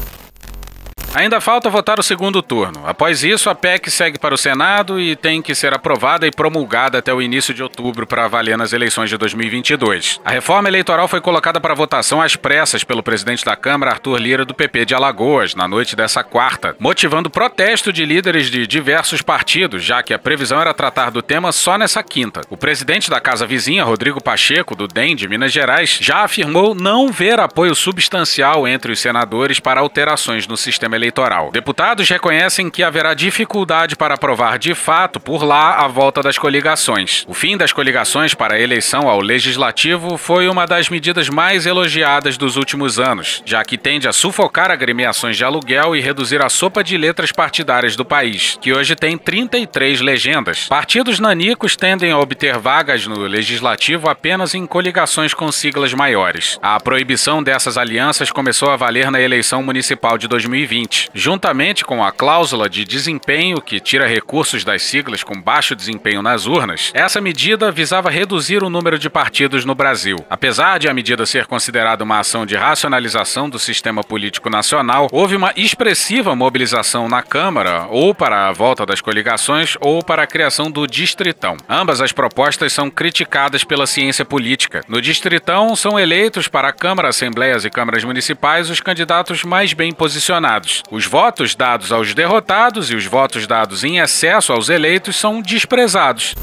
Ainda 1.16 1.40
falta 1.40 1.70
votar 1.70 1.98
o 1.98 2.02
segundo 2.02 2.42
turno. 2.42 2.82
Após 2.86 3.24
isso, 3.24 3.48
a 3.48 3.54
PEC 3.54 3.90
segue 3.90 4.18
para 4.18 4.34
o 4.34 4.36
Senado 4.36 5.00
e 5.00 5.16
tem 5.16 5.40
que 5.40 5.54
ser 5.54 5.72
aprovada 5.72 6.26
e 6.26 6.30
promulgada 6.30 6.98
até 6.98 7.10
o 7.10 7.22
início 7.22 7.54
de 7.54 7.62
outubro 7.62 8.06
para 8.06 8.28
valer 8.28 8.58
nas 8.58 8.74
eleições 8.74 9.08
de 9.08 9.16
2022. 9.16 10.20
A 10.22 10.30
reforma 10.32 10.68
eleitoral 10.68 11.08
foi 11.08 11.22
colocada 11.22 11.58
para 11.58 11.72
votação 11.72 12.20
às 12.20 12.36
pressas 12.36 12.84
pelo 12.84 13.02
presidente 13.02 13.46
da 13.46 13.56
Câmara, 13.56 13.92
Arthur 13.92 14.18
Lira, 14.18 14.44
do 14.44 14.52
PP 14.52 14.84
de 14.84 14.94
Alagoas, 14.94 15.54
na 15.54 15.66
noite 15.66 15.96
dessa 15.96 16.22
quarta, 16.22 16.76
motivando 16.78 17.30
protesto 17.30 17.90
de 17.94 18.04
líderes 18.04 18.50
de 18.50 18.66
diversos 18.66 19.22
partidos, 19.22 19.82
já 19.82 20.02
que 20.02 20.12
a 20.12 20.18
previsão 20.18 20.60
era 20.60 20.74
tratar 20.74 21.10
do 21.10 21.22
tema 21.22 21.50
só 21.50 21.78
nessa 21.78 22.02
quinta. 22.02 22.42
O 22.50 22.58
presidente 22.58 23.08
da 23.08 23.22
Casa 23.22 23.46
Vizinha, 23.46 23.84
Rodrigo 23.84 24.22
Pacheco, 24.22 24.76
do 24.76 24.86
DEM 24.86 25.16
de 25.16 25.26
Minas 25.26 25.50
Gerais, 25.50 25.96
já 25.98 26.24
afirmou 26.24 26.74
não 26.74 27.10
ver 27.10 27.40
apoio 27.40 27.74
substancial 27.74 28.68
entre 28.68 28.92
os 28.92 29.00
senadores 29.00 29.58
para 29.58 29.80
alterações 29.80 30.46
no 30.46 30.58
sistema 30.58 30.94
eleitoral 30.94 31.05
eleitoral. 31.06 31.50
Deputados 31.52 32.08
reconhecem 32.08 32.68
que 32.68 32.82
haverá 32.82 33.14
dificuldade 33.14 33.96
para 33.96 34.14
aprovar 34.14 34.58
de 34.58 34.74
fato 34.74 35.20
por 35.20 35.42
lá 35.42 35.76
a 35.76 35.88
volta 35.88 36.22
das 36.22 36.36
coligações. 36.36 37.24
O 37.28 37.34
fim 37.34 37.56
das 37.56 37.72
coligações 37.72 38.34
para 38.34 38.54
a 38.54 38.60
eleição 38.60 39.08
ao 39.08 39.20
legislativo 39.20 40.18
foi 40.18 40.48
uma 40.48 40.66
das 40.66 40.88
medidas 40.88 41.28
mais 41.28 41.66
elogiadas 41.66 42.36
dos 42.36 42.56
últimos 42.56 42.98
anos, 42.98 43.42
já 43.44 43.64
que 43.64 43.78
tende 43.78 44.08
a 44.08 44.12
sufocar 44.12 44.70
agremiações 44.70 45.36
de 45.36 45.44
aluguel 45.44 45.94
e 45.94 46.00
reduzir 46.00 46.42
a 46.42 46.48
sopa 46.48 46.82
de 46.82 46.96
letras 46.96 47.30
partidárias 47.32 47.94
do 47.94 48.04
país, 48.04 48.58
que 48.60 48.72
hoje 48.72 48.96
tem 48.96 49.16
33 49.16 50.00
legendas. 50.00 50.66
Partidos 50.68 51.20
nanicos 51.20 51.76
tendem 51.76 52.10
a 52.10 52.18
obter 52.18 52.58
vagas 52.58 53.06
no 53.06 53.20
legislativo 53.20 54.08
apenas 54.08 54.54
em 54.54 54.66
coligações 54.66 55.32
com 55.32 55.50
siglas 55.52 55.94
maiores. 55.94 56.58
A 56.60 56.78
proibição 56.80 57.42
dessas 57.42 57.78
alianças 57.78 58.30
começou 58.32 58.70
a 58.70 58.76
valer 58.76 59.10
na 59.10 59.20
eleição 59.20 59.62
municipal 59.62 60.18
de 60.18 60.26
2020 60.26 60.95
seguinte: 60.96 61.10
juntamente 61.14 61.84
com 61.84 62.02
a 62.02 62.10
cláusula 62.10 62.68
de 62.68 62.84
desempenho 62.84 63.60
que 63.60 63.78
tira 63.78 64.06
recursos 64.06 64.64
das 64.64 64.82
siglas 64.82 65.22
com 65.22 65.40
baixo 65.40 65.76
desempenho 65.76 66.22
nas 66.22 66.46
urnas, 66.46 66.90
essa 66.94 67.20
medida 67.20 67.70
visava 67.70 68.10
reduzir 68.10 68.62
o 68.62 68.70
número 68.70 68.98
de 68.98 69.10
partidos 69.10 69.64
no 69.64 69.74
Brasil. 69.74 70.16
Apesar 70.30 70.78
de 70.78 70.88
a 70.88 70.94
medida 70.94 71.26
ser 71.26 71.46
considerada 71.46 72.04
uma 72.04 72.20
ação 72.20 72.46
de 72.46 72.56
racionalização 72.56 73.50
do 73.50 73.58
sistema 73.58 74.02
político 74.02 74.48
nacional, 74.48 75.08
houve 75.12 75.36
uma 75.36 75.52
expressiva 75.56 76.34
mobilização 76.34 77.08
na 77.08 77.22
Câmara 77.22 77.86
ou 77.90 78.14
para 78.14 78.48
a 78.48 78.52
volta 78.52 78.86
das 78.86 79.00
coligações 79.00 79.76
ou 79.80 80.02
para 80.02 80.22
a 80.22 80.26
criação 80.26 80.70
do 80.70 80.86
Distritão. 80.86 81.56
Ambas 81.68 82.00
as 82.00 82.12
propostas 82.12 82.72
são 82.72 82.90
criticadas 82.90 83.64
pela 83.64 83.86
ciência 83.86 84.24
política. 84.24 84.80
No 84.88 85.00
Distritão 85.00 85.74
são 85.74 85.98
eleitos 85.98 86.48
para 86.48 86.68
a 86.68 86.72
Câmara, 86.72 87.08
Assembleias 87.08 87.64
e 87.64 87.70
Câmaras 87.70 88.04
Municipais 88.04 88.70
os 88.70 88.80
candidatos 88.80 89.42
mais 89.42 89.72
bem 89.72 89.92
posicionados. 89.92 90.75
Os 90.90 91.06
votos 91.06 91.54
dados 91.54 91.92
aos 91.92 92.14
derrotados 92.14 92.90
e 92.90 92.94
os 92.94 93.06
votos 93.06 93.46
dados 93.46 93.84
em 93.84 93.98
excesso 93.98 94.52
aos 94.52 94.68
eleitos 94.68 95.16
são 95.16 95.40
desprezados. 95.40 96.34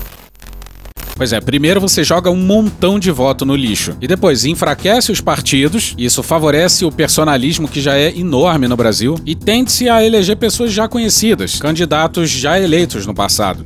Pois 1.15 1.31
é, 1.31 1.39
primeiro 1.39 1.79
você 1.79 2.03
joga 2.03 2.31
um 2.31 2.35
montão 2.35 2.97
de 2.97 3.11
voto 3.11 3.45
no 3.45 3.55
lixo 3.55 3.95
e 4.01 4.07
depois 4.07 4.45
enfraquece 4.45 5.11
os 5.11 5.21
partidos, 5.21 5.93
isso 5.97 6.23
favorece 6.23 6.85
o 6.85 6.91
personalismo 6.91 7.67
que 7.67 7.79
já 7.79 7.95
é 7.95 8.09
enorme 8.17 8.67
no 8.67 8.75
Brasil, 8.75 9.19
e 9.25 9.35
tende-se 9.35 9.87
a 9.87 10.03
eleger 10.03 10.37
pessoas 10.37 10.73
já 10.73 10.87
conhecidas, 10.87 11.59
candidatos 11.59 12.29
já 12.29 12.59
eleitos 12.59 13.05
no 13.05 13.13
passado. 13.13 13.63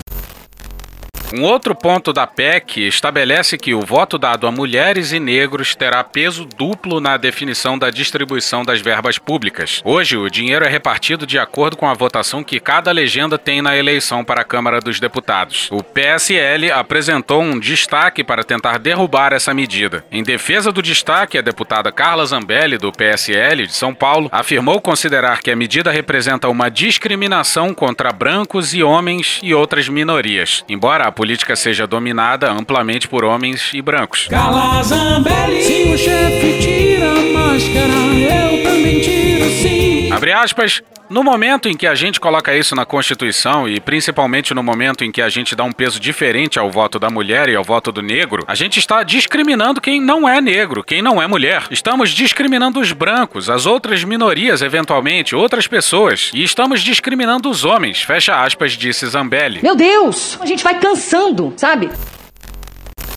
Um 1.34 1.44
outro 1.44 1.76
ponto 1.76 2.14
da 2.14 2.26
PEC 2.26 2.88
estabelece 2.88 3.58
que 3.58 3.74
o 3.74 3.82
voto 3.82 4.18
dado 4.18 4.48
a 4.48 4.52
mulheres 4.52 5.12
e 5.12 5.20
negros 5.20 5.76
terá 5.76 6.02
peso 6.02 6.46
duplo 6.46 7.02
na 7.02 7.18
definição 7.18 7.78
da 7.78 7.90
distribuição 7.90 8.64
das 8.64 8.80
verbas 8.80 9.18
públicas. 9.18 9.82
Hoje, 9.84 10.16
o 10.16 10.30
dinheiro 10.30 10.64
é 10.64 10.70
repartido 10.70 11.28
de 11.28 11.38
acordo 11.38 11.76
com 11.76 11.86
a 11.86 11.94
votação 11.94 12.46
que 12.46 12.62
cada 12.62 12.94
legenda 12.94 13.38
tem 13.38 13.62
na 13.62 13.76
eleição 13.76 14.24
para 14.24 14.40
a 14.40 14.46
Câmara 14.46 14.80
dos 14.80 15.02
Deputados. 15.02 15.68
O 15.70 15.84
PSL 15.84 16.72
apresentou 16.72 17.42
um 17.42 17.60
destaque 17.60 18.24
para 18.24 18.46
tentar 18.46 18.80
derrubar 18.80 19.34
essa 19.34 19.54
medida. 19.54 20.06
Em 20.10 20.24
defesa 20.24 20.72
do 20.72 20.82
destaque, 20.82 21.38
a 21.38 21.42
deputada 21.42 21.92
Carla 21.92 22.26
Zambelli, 22.26 22.78
do 22.78 22.94
PSL 22.94 23.68
de 23.68 23.74
São 23.74 23.94
Paulo, 23.94 24.30
afirmou 24.32 24.80
considerar 24.80 25.42
que 25.42 25.52
a 25.52 25.58
medida 25.58 25.92
representa 25.92 26.48
uma 26.48 26.70
discriminação 26.70 27.74
contra 27.74 28.14
brancos 28.14 28.74
e 28.74 28.82
homens 28.82 29.42
e 29.44 29.54
outras 29.54 29.90
minorias. 29.90 30.64
Embora 30.70 31.06
a 31.06 31.17
política 31.18 31.56
seja 31.56 31.88
dominada 31.88 32.52
amplamente 32.52 33.08
por 33.08 33.26
homens 33.26 33.72
e 33.74 33.82
brancos. 33.82 34.28
Cala 34.28 34.84
Zambelli, 34.84 35.64
se 35.64 35.90
o 35.90 35.98
chefe 35.98 36.60
tira 36.62 37.10
a 37.10 37.34
máscara, 37.34 37.92
eu 37.92 38.64
também 38.64 39.02
tiro 39.02 39.46
sim. 39.50 40.12
Abre 40.12 40.32
aspas. 40.32 40.84
No 41.10 41.24
momento 41.24 41.70
em 41.70 41.78
que 41.78 41.88
a 41.88 41.96
gente 41.96 42.20
coloca 42.20 42.54
isso 42.54 42.76
na 42.76 42.86
Constituição 42.86 43.68
e 43.68 43.80
principalmente 43.80 44.54
no 44.54 44.62
momento 44.62 45.06
em 45.06 45.12
que 45.12 45.22
a 45.22 45.30
gente 45.30 45.56
dá 45.56 45.64
um 45.64 45.72
peso 45.72 46.02
diferente 46.02 46.60
ao 46.60 46.70
voto 46.70 47.00
da 47.00 47.10
mulher 47.10 47.48
e 47.48 47.56
ao 47.56 47.64
voto 47.64 47.94
do 47.94 48.02
negro, 48.02 48.44
a 48.46 48.54
gente 48.54 48.78
está 48.78 49.04
discriminando 49.04 49.80
quem 49.80 50.02
não 50.02 50.28
é 50.28 50.42
negro, 50.42 50.84
quem 50.84 51.02
não 51.02 51.22
é 51.22 51.26
mulher. 51.26 51.64
Estamos 51.72 52.10
discriminando 52.10 52.82
os 52.82 52.92
brancos, 52.92 53.50
as 53.50 53.66
outras 53.66 54.04
minorias, 54.04 54.62
eventualmente, 54.62 55.34
outras 55.34 55.66
pessoas. 55.66 56.30
E 56.34 56.44
estamos 56.44 56.82
discriminando 56.82 57.50
os 57.50 57.64
homens. 57.64 58.02
Fecha 58.02 58.44
aspas, 58.44 58.74
disse 58.74 59.08
Zambelli. 59.08 59.62
Meu 59.64 59.78
Deus, 59.78 60.38
a 60.42 60.46
gente 60.46 60.62
vai 60.62 60.78
cansando, 60.78 61.54
sabe? 61.56 61.90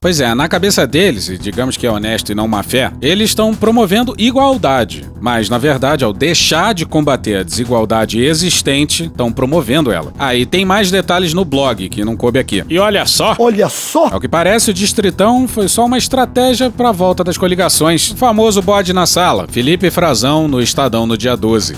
Pois 0.02 0.18
é, 0.18 0.34
na 0.34 0.48
cabeça 0.48 0.86
deles, 0.86 1.28
e 1.28 1.36
digamos 1.36 1.76
que 1.76 1.86
é 1.86 1.92
honesto 1.92 2.32
e 2.32 2.34
não 2.34 2.48
má 2.48 2.62
fé, 2.62 2.90
eles 3.02 3.28
estão 3.28 3.54
promovendo 3.54 4.14
igualdade. 4.16 5.04
Mas, 5.20 5.50
na 5.50 5.58
verdade, 5.58 6.06
ao 6.06 6.10
deixar 6.10 6.72
de 6.72 6.86
combater 6.86 7.36
a 7.36 7.42
desigualdade 7.42 8.18
existente, 8.18 9.04
estão 9.04 9.30
promovendo 9.30 9.92
ela. 9.92 10.10
Aí 10.18 10.44
ah, 10.44 10.46
tem 10.46 10.64
mais 10.64 10.90
detalhes 10.90 11.34
no 11.34 11.44
blog, 11.44 11.86
que 11.90 12.02
não 12.02 12.16
coube 12.16 12.38
aqui. 12.38 12.64
E 12.66 12.78
olha 12.78 13.04
só! 13.04 13.36
Olha 13.38 13.68
só! 13.68 14.08
Ao 14.10 14.18
que 14.18 14.26
parece, 14.26 14.70
o 14.70 14.74
Distritão 14.74 15.46
foi 15.46 15.68
só 15.68 15.84
uma 15.84 15.98
estratégia 15.98 16.70
para 16.70 16.88
a 16.88 16.92
volta 16.92 17.22
das 17.22 17.36
coligações. 17.36 18.10
O 18.12 18.16
famoso 18.16 18.62
bode 18.62 18.94
na 18.94 19.04
sala. 19.04 19.46
Felipe 19.50 19.90
Frazão 19.90 20.48
no 20.48 20.62
Estadão 20.62 21.06
no 21.06 21.18
dia 21.18 21.36
12. 21.36 21.76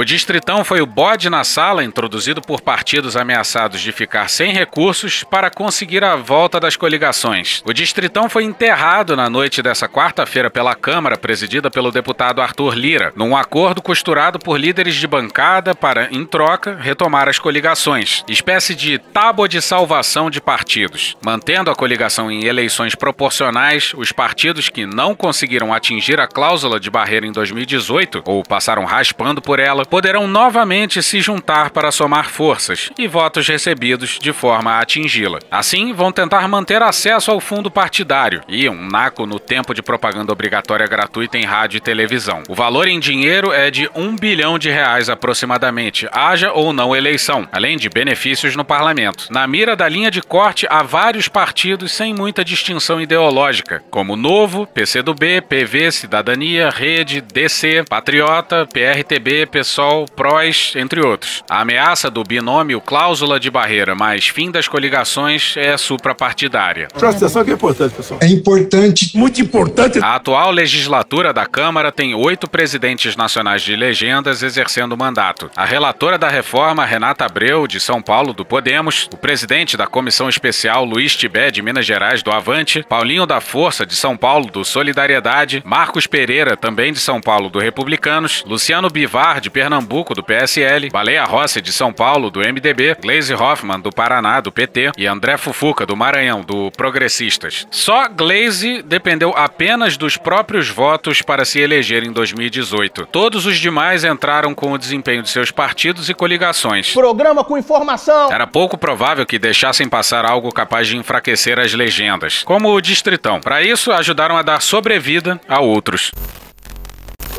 O 0.00 0.04
Distritão 0.04 0.64
foi 0.64 0.80
o 0.80 0.86
bode 0.86 1.28
na 1.28 1.44
sala 1.44 1.84
introduzido 1.84 2.40
por 2.40 2.62
partidos 2.62 3.18
ameaçados 3.18 3.82
de 3.82 3.92
ficar 3.92 4.30
sem 4.30 4.50
recursos 4.50 5.22
para 5.24 5.50
conseguir 5.50 6.02
a 6.02 6.16
volta 6.16 6.58
das 6.58 6.74
coligações. 6.74 7.62
O 7.66 7.72
Distritão 7.74 8.26
foi 8.26 8.44
enterrado 8.44 9.14
na 9.14 9.28
noite 9.28 9.60
dessa 9.60 9.86
quarta-feira 9.86 10.48
pela 10.48 10.74
Câmara, 10.74 11.18
presidida 11.18 11.70
pelo 11.70 11.90
deputado 11.92 12.40
Arthur 12.40 12.72
Lira, 12.74 13.12
num 13.14 13.36
acordo 13.36 13.82
costurado 13.82 14.38
por 14.38 14.58
líderes 14.58 14.94
de 14.94 15.06
bancada 15.06 15.74
para, 15.74 16.08
em 16.10 16.24
troca, 16.24 16.78
retomar 16.80 17.28
as 17.28 17.38
coligações, 17.38 18.24
espécie 18.26 18.74
de 18.74 18.96
tábua 18.96 19.46
de 19.46 19.60
salvação 19.60 20.30
de 20.30 20.40
partidos. 20.40 21.14
Mantendo 21.22 21.70
a 21.70 21.74
coligação 21.74 22.30
em 22.30 22.46
eleições 22.46 22.94
proporcionais, 22.94 23.92
os 23.94 24.12
partidos 24.12 24.70
que 24.70 24.86
não 24.86 25.14
conseguiram 25.14 25.74
atingir 25.74 26.18
a 26.18 26.26
cláusula 26.26 26.80
de 26.80 26.88
barreira 26.88 27.26
em 27.26 27.32
2018 27.32 28.22
ou 28.24 28.42
passaram 28.42 28.86
raspando 28.86 29.42
por 29.42 29.58
ela 29.58 29.89
poderão 29.90 30.28
novamente 30.28 31.02
se 31.02 31.20
juntar 31.20 31.70
para 31.70 31.90
somar 31.90 32.30
forças 32.30 32.90
e 32.96 33.08
votos 33.08 33.46
recebidos 33.48 34.18
de 34.20 34.32
forma 34.32 34.70
a 34.70 34.80
atingi-la. 34.80 35.40
Assim, 35.50 35.92
vão 35.92 36.12
tentar 36.12 36.46
manter 36.46 36.80
acesso 36.80 37.30
ao 37.32 37.40
fundo 37.40 37.70
partidário 37.70 38.40
e 38.48 38.68
um 38.68 38.88
naco 38.88 39.26
no 39.26 39.40
tempo 39.40 39.74
de 39.74 39.82
propaganda 39.82 40.32
obrigatória 40.32 40.86
gratuita 40.86 41.36
em 41.36 41.44
rádio 41.44 41.78
e 41.78 41.80
televisão. 41.80 42.44
O 42.48 42.54
valor 42.54 42.86
em 42.86 43.00
dinheiro 43.00 43.52
é 43.52 43.70
de 43.70 43.90
um 43.94 44.14
bilhão 44.14 44.58
de 44.58 44.70
reais 44.70 45.10
aproximadamente, 45.10 46.08
haja 46.12 46.52
ou 46.52 46.72
não 46.72 46.94
eleição, 46.94 47.48
além 47.50 47.76
de 47.76 47.88
benefícios 47.88 48.54
no 48.54 48.64
parlamento. 48.64 49.26
Na 49.30 49.46
mira 49.46 49.74
da 49.74 49.88
linha 49.88 50.10
de 50.10 50.22
corte 50.22 50.66
há 50.70 50.84
vários 50.84 51.26
partidos 51.26 51.90
sem 51.90 52.14
muita 52.14 52.44
distinção 52.44 53.00
ideológica, 53.00 53.82
como 53.90 54.14
Novo, 54.14 54.66
PCdoB, 54.68 55.40
PV, 55.42 55.90
Cidadania, 55.90 56.70
Rede, 56.70 57.20
DC, 57.20 57.84
Patriota, 57.88 58.66
PRTB, 58.72 59.46
PSOL 59.46 59.79
PSOL, 59.80 60.04
PROS, 60.14 60.74
entre 60.76 61.00
outros. 61.00 61.42
A 61.48 61.62
ameaça 61.62 62.10
do 62.10 62.22
binômio 62.22 62.80
cláusula 62.80 63.40
de 63.40 63.50
barreira 63.50 63.94
mais 63.94 64.28
fim 64.28 64.50
das 64.50 64.68
coligações 64.68 65.54
é 65.56 65.76
suprapartidária. 65.76 66.88
Presta 66.88 67.24
atenção 67.24 67.44
que 67.44 67.50
é 67.50 67.54
importante, 67.54 67.94
pessoal. 67.94 68.20
É 68.22 68.26
importante. 68.26 69.16
Muito 69.16 69.40
importante. 69.40 69.98
A 69.98 70.16
atual 70.16 70.50
legislatura 70.50 71.32
da 71.32 71.46
Câmara 71.46 71.90
tem 71.90 72.14
oito 72.14 72.48
presidentes 72.48 73.16
nacionais 73.16 73.62
de 73.62 73.74
legendas 73.74 74.42
exercendo 74.42 74.92
o 74.92 74.98
mandato. 74.98 75.50
A 75.56 75.64
relatora 75.64 76.18
da 76.18 76.28
reforma, 76.28 76.84
Renata 76.84 77.24
Abreu, 77.24 77.66
de 77.66 77.80
São 77.80 78.02
Paulo, 78.02 78.34
do 78.34 78.44
Podemos, 78.44 79.08
o 79.12 79.16
presidente 79.16 79.76
da 79.76 79.86
Comissão 79.86 80.28
Especial, 80.28 80.84
Luiz 80.84 81.16
Tibé, 81.16 81.50
de 81.50 81.62
Minas 81.62 81.86
Gerais, 81.86 82.22
do 82.22 82.30
Avante, 82.30 82.84
Paulinho 82.86 83.24
da 83.24 83.40
Força, 83.40 83.86
de 83.86 83.96
São 83.96 84.16
Paulo, 84.16 84.50
do 84.50 84.64
Solidariedade, 84.64 85.62
Marcos 85.64 86.06
Pereira, 86.06 86.56
também 86.56 86.92
de 86.92 86.98
São 86.98 87.20
Paulo, 87.20 87.48
do 87.48 87.58
Republicanos, 87.58 88.44
Luciano 88.46 88.90
Bivar, 88.90 89.40
de 89.40 89.48
Pernambuco, 89.60 90.14
do 90.14 90.22
PSL, 90.22 90.88
Baleia 90.88 91.22
Rossi, 91.24 91.60
de 91.60 91.70
São 91.70 91.92
Paulo, 91.92 92.30
do 92.30 92.40
MDB, 92.40 92.96
Gleisi 92.98 93.34
Hoffmann, 93.34 93.78
do 93.78 93.92
Paraná, 93.92 94.40
do 94.40 94.50
PT, 94.50 94.92
e 94.96 95.06
André 95.06 95.36
Fufuca, 95.36 95.84
do 95.84 95.94
Maranhão, 95.94 96.40
do 96.40 96.70
Progressistas. 96.70 97.66
Só 97.70 98.08
Gleisi 98.08 98.80
dependeu 98.80 99.34
apenas 99.36 99.98
dos 99.98 100.16
próprios 100.16 100.70
votos 100.70 101.20
para 101.20 101.44
se 101.44 101.60
eleger 101.60 102.04
em 102.04 102.10
2018. 102.10 103.04
Todos 103.12 103.44
os 103.44 103.58
demais 103.58 104.02
entraram 104.02 104.54
com 104.54 104.72
o 104.72 104.78
desempenho 104.78 105.22
de 105.22 105.28
seus 105.28 105.50
partidos 105.50 106.08
e 106.08 106.14
coligações. 106.14 106.94
Programa 106.94 107.44
com 107.44 107.58
informação! 107.58 108.32
Era 108.32 108.46
pouco 108.46 108.78
provável 108.78 109.26
que 109.26 109.38
deixassem 109.38 109.90
passar 109.90 110.24
algo 110.24 110.50
capaz 110.50 110.88
de 110.88 110.96
enfraquecer 110.96 111.58
as 111.58 111.74
legendas, 111.74 112.42
como 112.44 112.72
o 112.72 112.80
Distritão. 112.80 113.42
Para 113.42 113.60
isso, 113.60 113.92
ajudaram 113.92 114.38
a 114.38 114.42
dar 114.42 114.62
sobrevida 114.62 115.38
a 115.46 115.60
outros. 115.60 116.10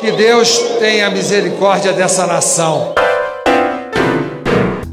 Que 0.02 0.10
Deus 0.10 0.58
tenha 0.80 1.08
misericórdia 1.10 1.92
dessa 1.92 2.26
nação. 2.26 2.92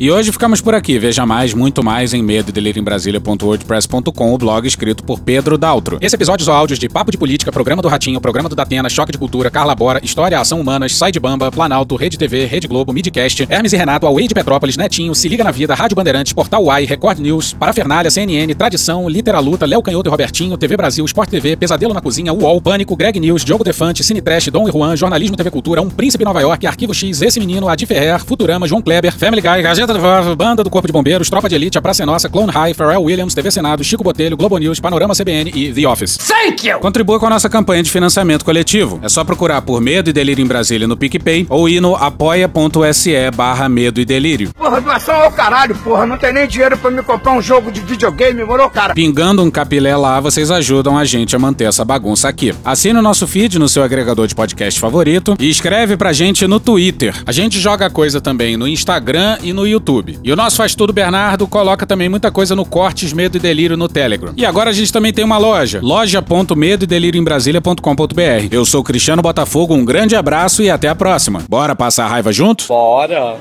E 0.02 0.10
hoje 0.10 0.32
ficamos 0.32 0.62
por 0.62 0.74
aqui. 0.74 0.98
Veja 0.98 1.26
mais, 1.26 1.54
muito 1.54 1.84
mais 1.84 2.14
em 2.14 2.24
medo 2.24 2.58
em 2.58 2.82
Brasília.wordpress.com, 2.82 4.34
o 4.34 4.38
blog 4.38 4.66
escrito 4.66 5.04
por 5.04 5.20
Pedro 5.20 5.58
Daltro. 5.58 5.98
Esse 6.00 6.16
episódio 6.16 6.44
usou 6.44 6.54
áudios 6.54 6.80
de 6.80 6.88
Papo 6.88 7.12
de 7.12 7.18
Política, 7.18 7.52
Programa 7.52 7.82
do 7.82 7.90
Ratinho, 7.90 8.22
Programa 8.22 8.48
do 8.48 8.56
Datena, 8.56 8.88
Choque 8.88 9.12
de 9.12 9.18
Cultura, 9.18 9.52
Carla 9.52 9.76
Bora, 9.76 10.00
História, 10.02 10.40
Ação 10.40 10.62
Humanas, 10.62 10.96
Sai 10.96 11.12
de 11.12 11.20
Bamba, 11.20 11.52
Planalto, 11.52 11.98
Rede 11.98 12.18
TV, 12.18 12.46
Rede 12.46 12.66
Globo, 12.66 12.94
Midcast, 12.94 13.46
Hermes 13.50 13.74
e 13.74 13.78
Renato, 13.78 14.08
Away 14.08 14.30
de 14.30 14.34
Petrópolis, 14.34 14.78
Netinho, 14.78 15.14
Se 15.14 15.28
Liga 15.28 15.44
na 15.44 15.52
Vida, 15.52 15.76
Rádio 15.76 15.98
Bandeirantes, 15.98 16.32
Portal 16.32 16.64
Uai, 16.64 16.86
Record 16.86 17.20
News, 17.20 17.52
Parafernália, 17.52 18.10
CNN, 18.10 18.54
Tradição, 18.56 19.10
Litera 19.10 19.40
Luta, 19.42 19.66
Léo 19.66 19.82
Canhoto 19.82 20.10
e 20.10 20.12
Robertinho, 20.12 20.58
TV 20.58 20.78
Brasil, 20.78 21.04
Sport 21.04 21.30
TV, 21.30 21.58
Pesadelo 21.58 21.94
na 21.94 22.00
Cozinha, 22.00 22.32
UOL, 22.32 22.62
Pânico, 22.62 22.96
Greg 22.96 23.20
News, 23.20 23.44
Diogo 23.44 23.66
Defante, 23.66 24.02
Cine 24.02 24.22
Trash, 24.22 24.48
Dom 24.48 24.70
e 24.70 24.72
Juan, 24.72 24.96
Jornalismo 24.96 25.36
TV 25.36 25.52
Cultura, 25.52 25.82
Um 25.82 25.90
Príncipe 25.90 26.24
Nova 26.24 26.40
York, 26.40 26.66
Arquivo 26.66 26.94
X, 26.94 27.22
Esse 27.22 27.38
Menino, 27.38 27.68
Adi 27.68 27.86
Ferrer, 27.86 28.24
Futurama, 28.24 28.66
João 28.66 28.82
Kleber, 28.82 29.14
Family 29.14 29.42
Guy, 29.42 29.62
Gazeta 29.62 29.89
Banda 30.36 30.64
do 30.64 30.70
Corpo 30.70 30.88
de 30.88 30.94
Bombeiros, 30.94 31.30
Tropa 31.30 31.50
de 31.50 31.56
Elite, 31.56 31.78
A 31.78 31.82
Praça 31.82 32.04
é 32.04 32.06
Nossa, 32.06 32.30
Clone 32.30 32.52
High, 32.52 32.74
Pharrell 32.74 33.04
Williams, 33.04 33.34
TV 33.34 33.50
Senado, 33.52 33.84
Chico 33.84 34.04
Botelho, 34.04 34.38
Globo 34.38 34.58
News, 34.58 34.80
Panorama 34.80 35.16
CBN 35.16 35.52
e 35.54 35.74
The 35.74 35.88
Office. 35.88 36.18
Thank 36.18 36.68
you! 36.68 36.80
Contribua 36.80 37.20
com 37.20 37.26
a 37.26 37.30
nossa 37.30 37.50
campanha 37.50 37.82
de 37.82 37.90
financiamento 37.90 38.46
coletivo. 38.46 39.00
É 39.02 39.10
só 39.10 39.24
procurar 39.24 39.62
por 39.62 39.82
Medo 39.82 40.10
e 40.10 40.14
Delírio 40.14 40.44
em 40.44 40.48
Brasília 40.48 40.88
no 40.88 40.96
PicPay 40.96 41.48
ou 41.50 41.68
ir 41.68 41.82
no 41.82 41.96
apoia.se 41.96 43.32
barra 43.36 43.68
Medo 43.68 44.00
e 44.00 44.06
Delírio. 44.06 44.52
Porra, 44.54 44.80
doação 44.82 45.16
ao 45.16 45.32
caralho, 45.32 45.76
porra. 45.76 46.06
Não 46.06 46.18
tem 46.18 46.34
nem 46.34 46.48
dinheiro 46.48 46.78
pra 46.78 46.92
me 46.92 47.02
comprar 47.02 47.32
um 47.34 47.42
jogo 47.42 47.72
de 47.72 47.82
videogame, 47.82 48.44
moro, 48.44 48.70
cara? 48.70 48.94
Pingando 48.94 49.44
um 49.44 49.50
capilé 49.50 49.96
lá, 49.96 50.20
vocês 50.20 50.52
ajudam 50.52 50.98
a 50.98 51.06
gente 51.06 51.36
a 51.36 51.40
manter 51.40 51.66
essa 51.66 51.84
bagunça 51.84 52.28
aqui. 52.30 52.54
Assine 52.64 53.00
o 53.00 53.02
nosso 53.02 53.26
feed 53.28 53.58
no 53.58 53.68
seu 53.68 53.84
agregador 53.84 54.28
de 54.28 54.36
podcast 54.36 54.80
favorito 54.80 55.36
e 55.40 55.50
escreve 55.50 55.98
pra 55.98 56.14
gente 56.14 56.46
no 56.48 56.60
Twitter. 56.60 57.16
A 57.26 57.32
gente 57.32 57.60
joga 57.60 57.90
coisa 57.90 58.22
também 58.22 58.58
no 58.58 58.68
Instagram 58.68 59.38
e 59.42 59.54
no 59.54 59.66
YouTube. 59.66 59.79
E 60.24 60.32
o 60.32 60.36
nosso 60.36 60.58
Faz 60.58 60.76
Tudo 60.76 60.92
Bernardo 60.94 61.48
coloca 61.48 61.86
também 61.86 62.10
muita 62.10 62.32
coisa 62.32 62.56
no 62.56 62.66
Cortes 62.66 63.14
Medo 63.14 63.38
e 63.38 63.40
Delírio 63.40 63.78
no 63.78 63.88
Telegram. 63.88 64.34
E 64.36 64.46
agora 64.46 64.70
a 64.70 64.74
gente 64.74 64.92
também 64.92 65.14
tem 65.14 65.24
uma 65.24 65.38
loja, 65.38 65.80
loja.medo 65.82 66.84
e 66.84 66.88
delírio 66.88 67.20
em 67.20 67.24
Brasília.com.br. 67.24 68.48
Eu 68.52 68.66
sou 68.66 68.84
Cristiano 68.84 69.22
Botafogo, 69.22 69.74
um 69.74 69.86
grande 69.86 70.16
abraço 70.16 70.62
e 70.62 70.70
até 70.70 70.90
a 70.90 70.96
próxima. 70.96 71.44
Bora 71.50 71.76
passar 71.76 72.06
a 72.06 72.08
raiva 72.08 72.32
junto? 72.32 72.66
Bora! 72.68 73.38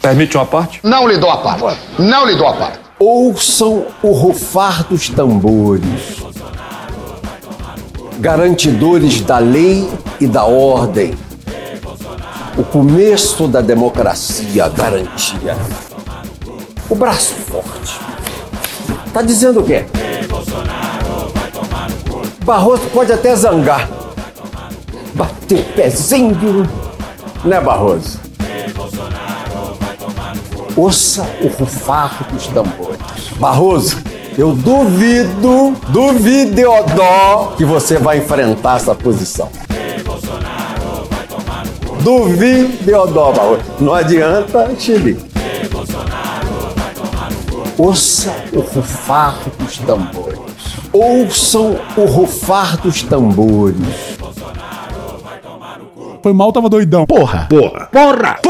Permite 0.00 0.36
uma 0.36 0.46
parte? 0.46 0.80
Não 0.82 1.06
lhe 1.06 1.18
dou 1.18 1.30
a 1.30 1.36
parte. 1.36 1.80
Não 1.98 2.26
lhe 2.26 2.34
dou 2.34 2.46
a 2.46 2.54
parte. 2.54 2.78
Ouçam 2.98 3.86
o 4.02 4.12
rufar 4.12 4.84
dos 4.88 5.08
tambores, 5.08 6.22
garantidores 8.18 9.20
da 9.22 9.38
lei 9.38 9.88
e 10.20 10.26
da 10.26 10.44
ordem. 10.44 11.14
O 12.60 12.62
começo 12.62 13.48
da 13.48 13.62
democracia 13.62 14.68
garantia. 14.68 15.56
O 16.90 16.94
braço 16.94 17.32
forte. 17.36 17.98
Tá 19.14 19.22
dizendo 19.22 19.60
o 19.60 19.64
quê? 19.64 19.86
Barroso 22.44 22.82
pode 22.92 23.14
até 23.14 23.34
zangar. 23.34 23.88
Bater 25.14 25.64
pezinho, 25.74 26.68
né, 27.46 27.58
Barroso? 27.62 28.20
Ouça 30.76 31.26
o 31.40 31.48
rufar 31.48 32.28
dos 32.30 32.46
tambores. 32.48 32.98
Barroso, 33.38 34.02
eu 34.36 34.52
duvido, 34.52 35.74
duvideodó 35.88 37.54
que 37.56 37.64
você 37.64 37.96
vai 37.96 38.18
enfrentar 38.18 38.76
essa 38.76 38.94
posição. 38.94 39.48
Duvideodó, 42.02 43.32
Barroso. 43.32 43.62
Não 43.80 43.94
adianta, 43.94 44.70
Chile. 44.78 45.18
Ouça 47.78 48.34
o 48.52 48.60
rufar 48.60 49.36
dos 49.58 49.78
tambores. 49.78 50.38
Ouçam 50.92 51.78
o 51.96 52.04
rufar 52.04 52.76
dos 52.78 53.02
tambores. 53.02 53.76
Foi 56.22 56.32
mal, 56.32 56.52
tava 56.52 56.68
doidão. 56.68 57.06
Porra. 57.06 57.46
Porra. 57.48 57.88
Porra. 57.90 58.38
Porra. 58.42 58.49